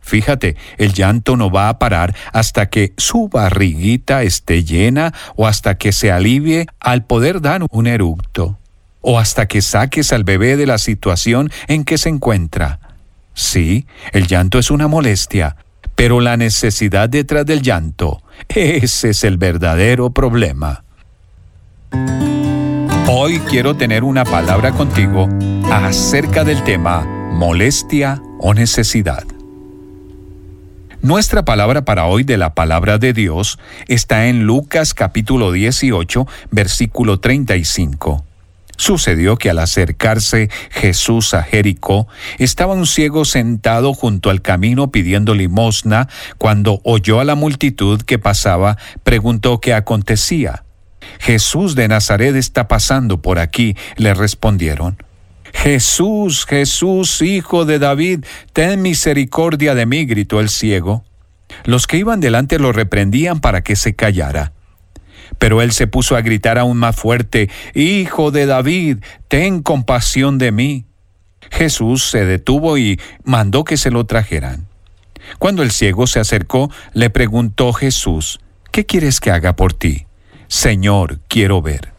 [0.00, 5.76] Fíjate, el llanto no va a parar hasta que su barriguita esté llena o hasta
[5.76, 8.58] que se alivie al poder dar un eructo
[9.00, 12.80] o hasta que saques al bebé de la situación en que se encuentra.
[13.38, 15.54] Sí, el llanto es una molestia,
[15.94, 20.82] pero la necesidad detrás del llanto, ese es el verdadero problema.
[23.06, 25.28] Hoy quiero tener una palabra contigo
[25.70, 29.22] acerca del tema molestia o necesidad.
[31.00, 37.20] Nuestra palabra para hoy de la palabra de Dios está en Lucas capítulo 18, versículo
[37.20, 38.24] 35.
[38.78, 42.06] Sucedió que al acercarse Jesús a Jericó,
[42.38, 46.08] estaba un ciego sentado junto al camino pidiendo limosna.
[46.38, 50.64] Cuando oyó a la multitud que pasaba, preguntó qué acontecía.
[51.18, 55.02] Jesús de Nazaret está pasando por aquí, le respondieron.
[55.52, 61.04] Jesús, Jesús, hijo de David, ten misericordia de mí, gritó el ciego.
[61.64, 64.52] Los que iban delante lo reprendían para que se callara.
[65.38, 68.98] Pero él se puso a gritar aún más fuerte, Hijo de David,
[69.28, 70.84] ten compasión de mí.
[71.50, 74.66] Jesús se detuvo y mandó que se lo trajeran.
[75.38, 78.40] Cuando el ciego se acercó, le preguntó Jesús,
[78.72, 80.06] ¿qué quieres que haga por ti?
[80.48, 81.92] Señor, quiero ver.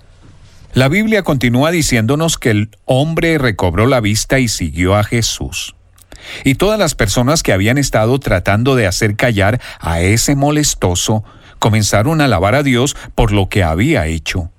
[0.74, 5.76] La Biblia continúa diciéndonos que el hombre recobró la vista y siguió a Jesús.
[6.44, 11.24] Y todas las personas que habían estado tratando de hacer callar a ese molestoso
[11.60, 14.52] comenzaron a alabar a Dios por lo que había hecho.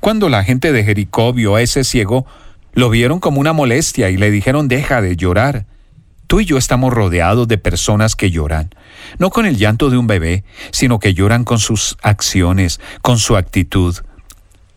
[0.00, 2.26] Cuando la gente de Jericó vio a ese ciego,
[2.72, 5.66] lo vieron como una molestia y le dijeron deja de llorar.
[6.26, 8.70] Tú y yo estamos rodeados de personas que lloran,
[9.18, 13.36] no con el llanto de un bebé, sino que lloran con sus acciones, con su
[13.36, 13.96] actitud.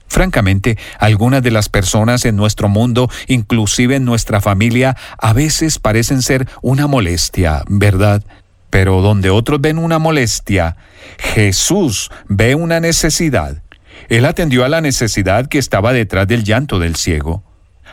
[0.08, 6.22] Francamente, algunas de las personas en nuestro mundo, inclusive en nuestra familia, a veces parecen
[6.22, 8.24] ser una molestia, ¿verdad?
[8.70, 10.78] Pero donde otros ven una molestia,
[11.18, 13.62] Jesús ve una necesidad.
[14.10, 17.44] Él atendió a la necesidad que estaba detrás del llanto del ciego.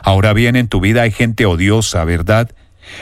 [0.03, 2.51] Ahora bien, en tu vida hay gente odiosa, ¿verdad?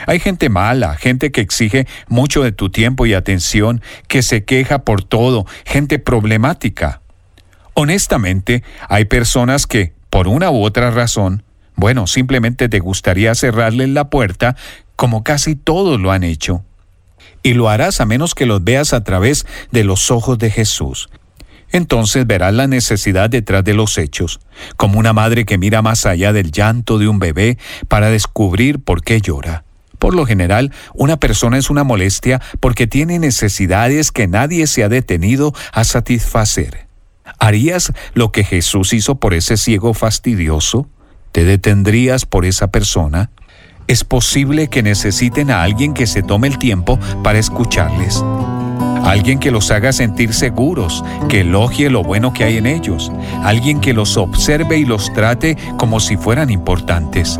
[0.05, 4.79] Hay gente mala, gente que exige mucho de tu tiempo y atención, que se queja
[4.79, 7.01] por todo, gente problemática.
[7.73, 11.43] Honestamente, hay personas que, por una u otra razón,
[11.75, 14.55] bueno, simplemente te gustaría cerrarles la puerta
[14.95, 16.63] como casi todos lo han hecho.
[17.43, 21.09] Y lo harás a menos que los veas a través de los ojos de Jesús.
[21.71, 24.39] Entonces verás la necesidad detrás de los hechos,
[24.75, 27.57] como una madre que mira más allá del llanto de un bebé
[27.87, 29.63] para descubrir por qué llora.
[29.97, 34.89] Por lo general, una persona es una molestia porque tiene necesidades que nadie se ha
[34.89, 36.87] detenido a satisfacer.
[37.39, 40.89] ¿Harías lo que Jesús hizo por ese ciego fastidioso?
[41.31, 43.29] ¿Te detendrías por esa persona?
[43.87, 48.23] Es posible que necesiten a alguien que se tome el tiempo para escucharles.
[49.03, 53.11] Alguien que los haga sentir seguros, que elogie lo bueno que hay en ellos.
[53.43, 57.39] Alguien que los observe y los trate como si fueran importantes.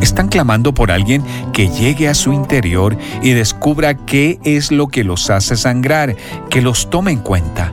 [0.00, 1.22] Están clamando por alguien
[1.52, 6.16] que llegue a su interior y descubra qué es lo que los hace sangrar,
[6.48, 7.72] que los tome en cuenta.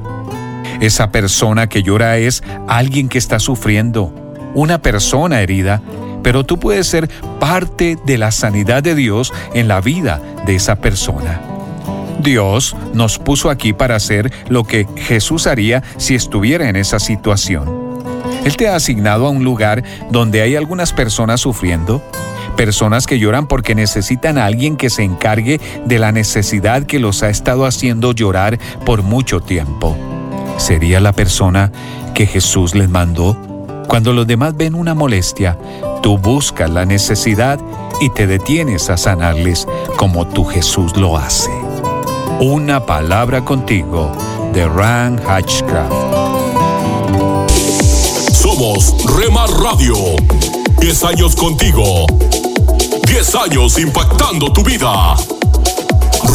[0.81, 4.13] Esa persona que llora es alguien que está sufriendo,
[4.53, 5.81] una persona herida,
[6.27, 7.07] pero tú puedes ser
[7.39, 11.39] parte de la sanidad de Dios en la vida de esa persona.
[12.19, 18.03] Dios nos puso aquí para hacer lo que Jesús haría si estuviera en esa situación.
[18.43, 22.03] Él te ha asignado a un lugar donde hay algunas personas sufriendo,
[22.57, 27.23] personas que lloran porque necesitan a alguien que se encargue de la necesidad que los
[27.23, 29.95] ha estado haciendo llorar por mucho tiempo.
[30.57, 31.71] ¿Sería la persona
[32.13, 33.46] que Jesús les mandó?
[33.87, 35.57] Cuando los demás ven una molestia,
[36.01, 37.59] tú buscas la necesidad
[38.01, 41.49] y te detienes a sanarles como tu Jesús lo hace.
[42.39, 44.11] Una palabra contigo
[44.53, 45.93] de Ran Hatchcraft.
[48.33, 49.95] Somos Rema Radio.
[50.79, 52.05] 10 años contigo.
[53.07, 55.15] 10 años impactando tu vida.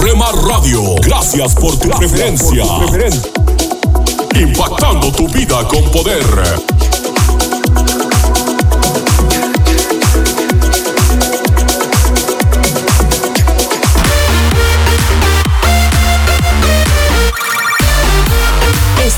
[0.01, 2.65] Rema Radio, gracias por tu preferencia.
[4.35, 6.82] Impactando tu vida con poder.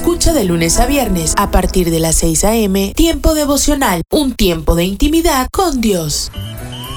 [0.00, 2.94] Escucha de lunes a viernes a partir de las 6 a.m.
[2.96, 6.32] Tiempo devocional, un tiempo de intimidad con Dios.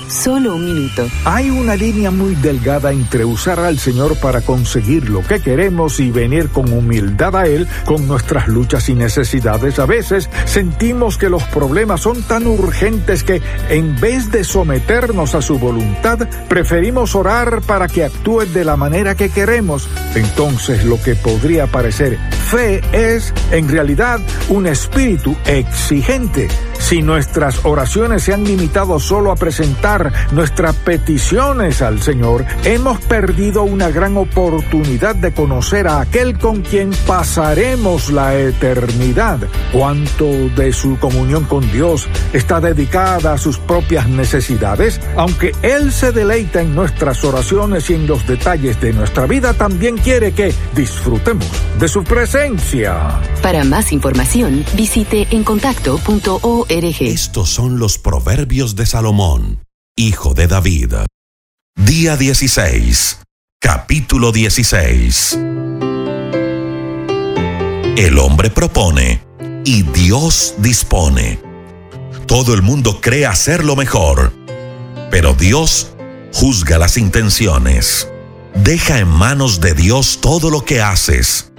[0.08, 1.08] Solo un minuto.
[1.26, 6.12] Hay una línea muy delgada entre usar al Señor para conseguir lo que queremos y
[6.12, 9.80] venir con humildad a Él con nuestras luchas y necesidades.
[9.80, 15.42] A veces sentimos que los problemas son tan urgentes que en vez de someternos a
[15.42, 19.88] su voluntad, preferimos orar para que actúe de la manera que queremos.
[20.16, 22.20] Entonces lo que podría parecer
[22.54, 24.20] fe es en realidad
[24.50, 26.48] un espíritu exigente.
[26.84, 33.64] Si nuestras oraciones se han limitado solo a presentar nuestras peticiones al Señor, hemos perdido
[33.64, 39.40] una gran oportunidad de conocer a aquel con quien pasaremos la eternidad.
[39.72, 46.12] Cuánto de su comunión con Dios está dedicada a sus propias necesidades, aunque Él se
[46.12, 51.48] deleita en nuestras oraciones y en los detalles de nuestra vida, también quiere que disfrutemos
[51.80, 53.22] de su presencia.
[53.42, 56.73] Para más información, visite encontacto.org.
[56.76, 59.64] Estos son los proverbios de Salomón,
[59.96, 60.96] hijo de David.
[61.76, 63.20] Día 16,
[63.62, 65.38] capítulo 16.
[67.96, 69.22] El hombre propone
[69.64, 71.40] y Dios dispone.
[72.26, 74.34] Todo el mundo cree hacer lo mejor,
[75.12, 75.92] pero Dios
[76.34, 78.08] juzga las intenciones.
[78.56, 81.52] Deja en manos de Dios todo lo que haces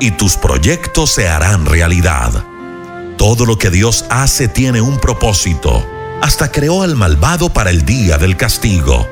[0.00, 2.44] y tus proyectos se harán realidad.
[3.16, 5.86] Todo lo que Dios hace tiene un propósito.
[6.20, 9.06] Hasta creó al malvado para el día del castigo.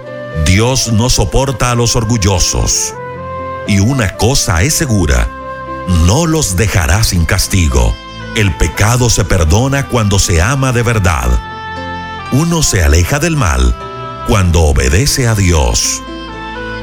[0.45, 2.95] Dios no soporta a los orgullosos.
[3.67, 5.29] Y una cosa es segura,
[6.07, 7.95] no los dejará sin castigo.
[8.37, 11.31] El pecado se perdona cuando se ama de verdad.
[12.33, 13.75] Uno se aleja del mal
[14.27, 16.03] cuando obedece a Dios.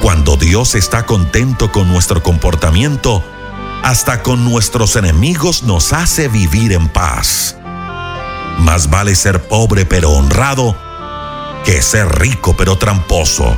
[0.01, 3.23] Cuando Dios está contento con nuestro comportamiento,
[3.83, 7.55] hasta con nuestros enemigos nos hace vivir en paz.
[8.59, 10.75] Más vale ser pobre pero honrado
[11.65, 13.57] que ser rico pero tramposo.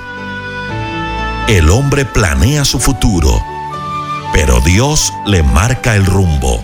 [1.48, 3.38] El hombre planea su futuro,
[4.34, 6.64] pero Dios le marca el rumbo.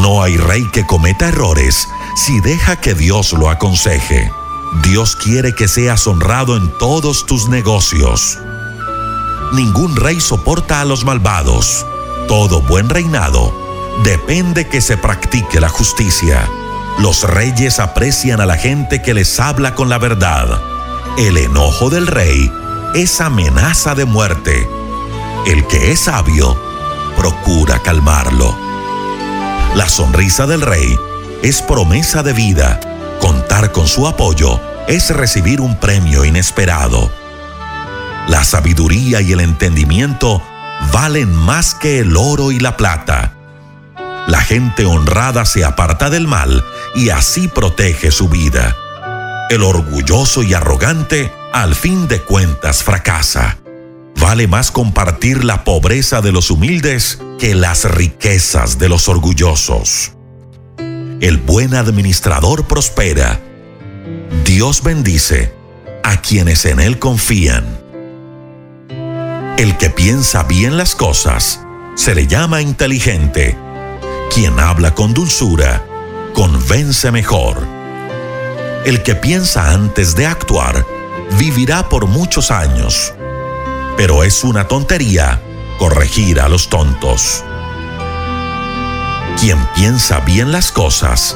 [0.00, 1.86] No hay rey que cometa errores
[2.16, 4.30] si deja que Dios lo aconseje.
[4.82, 8.38] Dios quiere que seas honrado en todos tus negocios.
[9.52, 11.86] Ningún rey soporta a los malvados.
[12.28, 13.54] Todo buen reinado
[14.02, 16.48] depende que se practique la justicia.
[16.98, 20.60] Los reyes aprecian a la gente que les habla con la verdad.
[21.18, 22.50] El enojo del rey
[22.94, 24.68] es amenaza de muerte.
[25.46, 26.60] El que es sabio
[27.16, 28.56] procura calmarlo.
[29.74, 30.98] La sonrisa del rey
[31.42, 32.80] es promesa de vida.
[33.20, 37.08] Contar con su apoyo es recibir un premio inesperado.
[38.26, 40.42] La sabiduría y el entendimiento
[40.92, 43.34] valen más que el oro y la plata.
[44.26, 46.64] La gente honrada se aparta del mal
[46.94, 48.76] y así protege su vida.
[49.50, 53.58] El orgulloso y arrogante al fin de cuentas fracasa.
[54.20, 60.12] Vale más compartir la pobreza de los humildes que las riquezas de los orgullosos.
[61.20, 63.40] El buen administrador prospera.
[64.44, 65.52] Dios bendice
[66.02, 67.85] a quienes en Él confían.
[69.56, 71.62] El que piensa bien las cosas
[71.94, 73.56] se le llama inteligente.
[74.30, 75.82] Quien habla con dulzura
[76.34, 77.66] convence mejor.
[78.84, 80.84] El que piensa antes de actuar
[81.38, 83.14] vivirá por muchos años.
[83.96, 85.40] Pero es una tontería
[85.78, 87.42] corregir a los tontos.
[89.40, 91.34] Quien piensa bien las cosas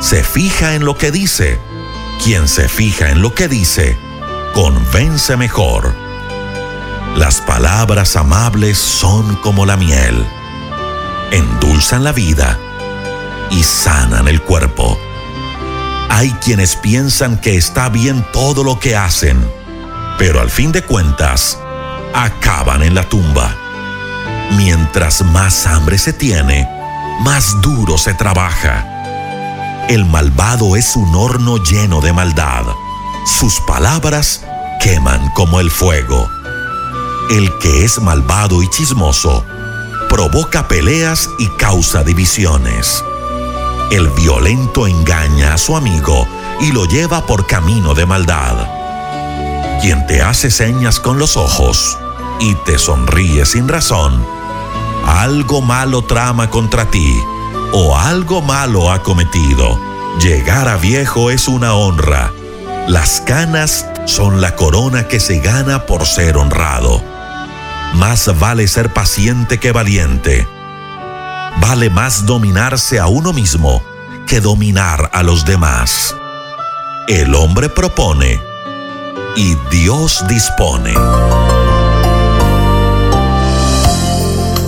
[0.00, 1.56] se fija en lo que dice.
[2.24, 3.96] Quien se fija en lo que dice
[4.54, 6.09] convence mejor.
[7.16, 10.26] Las palabras amables son como la miel.
[11.32, 12.58] Endulzan la vida
[13.50, 14.96] y sanan el cuerpo.
[16.08, 19.38] Hay quienes piensan que está bien todo lo que hacen,
[20.18, 21.58] pero al fin de cuentas,
[22.14, 23.56] acaban en la tumba.
[24.56, 26.68] Mientras más hambre se tiene,
[27.20, 28.86] más duro se trabaja.
[29.88, 32.64] El malvado es un horno lleno de maldad.
[33.26, 34.44] Sus palabras
[34.80, 36.28] queman como el fuego.
[37.28, 39.44] El que es malvado y chismoso
[40.08, 43.04] provoca peleas y causa divisiones.
[43.90, 46.26] El violento engaña a su amigo
[46.60, 48.56] y lo lleva por camino de maldad.
[49.80, 51.98] Quien te hace señas con los ojos
[52.40, 54.24] y te sonríe sin razón,
[55.06, 57.20] algo malo trama contra ti
[57.72, 59.78] o algo malo ha cometido.
[60.20, 62.32] Llegar a viejo es una honra.
[62.90, 67.00] Las canas son la corona que se gana por ser honrado.
[67.94, 70.44] Más vale ser paciente que valiente.
[71.60, 73.80] Vale más dominarse a uno mismo
[74.26, 76.16] que dominar a los demás.
[77.06, 78.40] El hombre propone
[79.36, 80.94] y Dios dispone.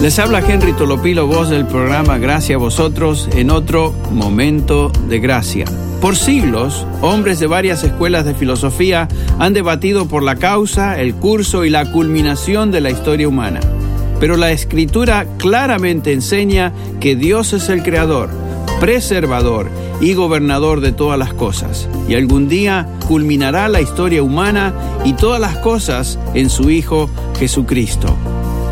[0.03, 5.65] Les habla Henry Tolopilo, voz del programa Gracias a vosotros en otro momento de gracia.
[6.01, 9.07] Por siglos, hombres de varias escuelas de filosofía
[9.39, 13.61] han debatido por la causa, el curso y la culminación de la historia humana.
[14.19, 18.29] Pero la escritura claramente enseña que Dios es el creador,
[18.81, 19.71] preservador
[20.01, 21.89] y gobernador de todas las cosas.
[22.09, 24.75] Y algún día culminará la historia humana
[25.05, 27.09] y todas las cosas en su Hijo
[27.39, 28.17] Jesucristo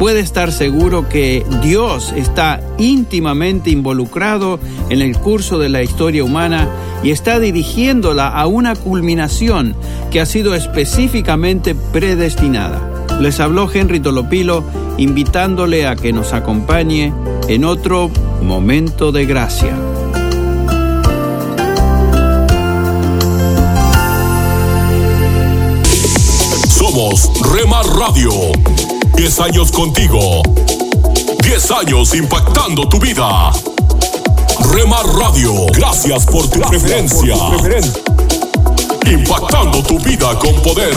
[0.01, 4.59] puede estar seguro que Dios está íntimamente involucrado
[4.89, 6.71] en el curso de la historia humana
[7.03, 9.77] y está dirigiéndola a una culminación
[10.11, 12.81] que ha sido específicamente predestinada.
[13.21, 14.65] Les habló Henry Tolopilo
[14.97, 17.13] invitándole a que nos acompañe
[17.49, 18.11] en otro
[18.41, 19.77] momento de gracia.
[26.71, 28.31] Somos Remar Radio
[29.21, 30.41] 10 años contigo.
[31.43, 33.53] 10 años impactando tu vida.
[34.73, 37.35] Remar Radio, gracias por tu preferencia.
[39.05, 40.97] Impactando tu vida con poder.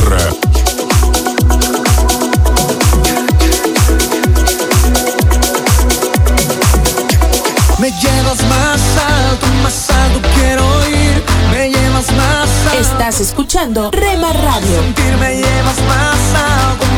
[7.78, 8.82] Me llevas más
[9.20, 11.22] alto, más alto quiero ir.
[11.52, 12.80] Me llevas más alto.
[12.80, 14.82] Estás escuchando Rema Radio.
[15.20, 16.82] Me llevas más alto.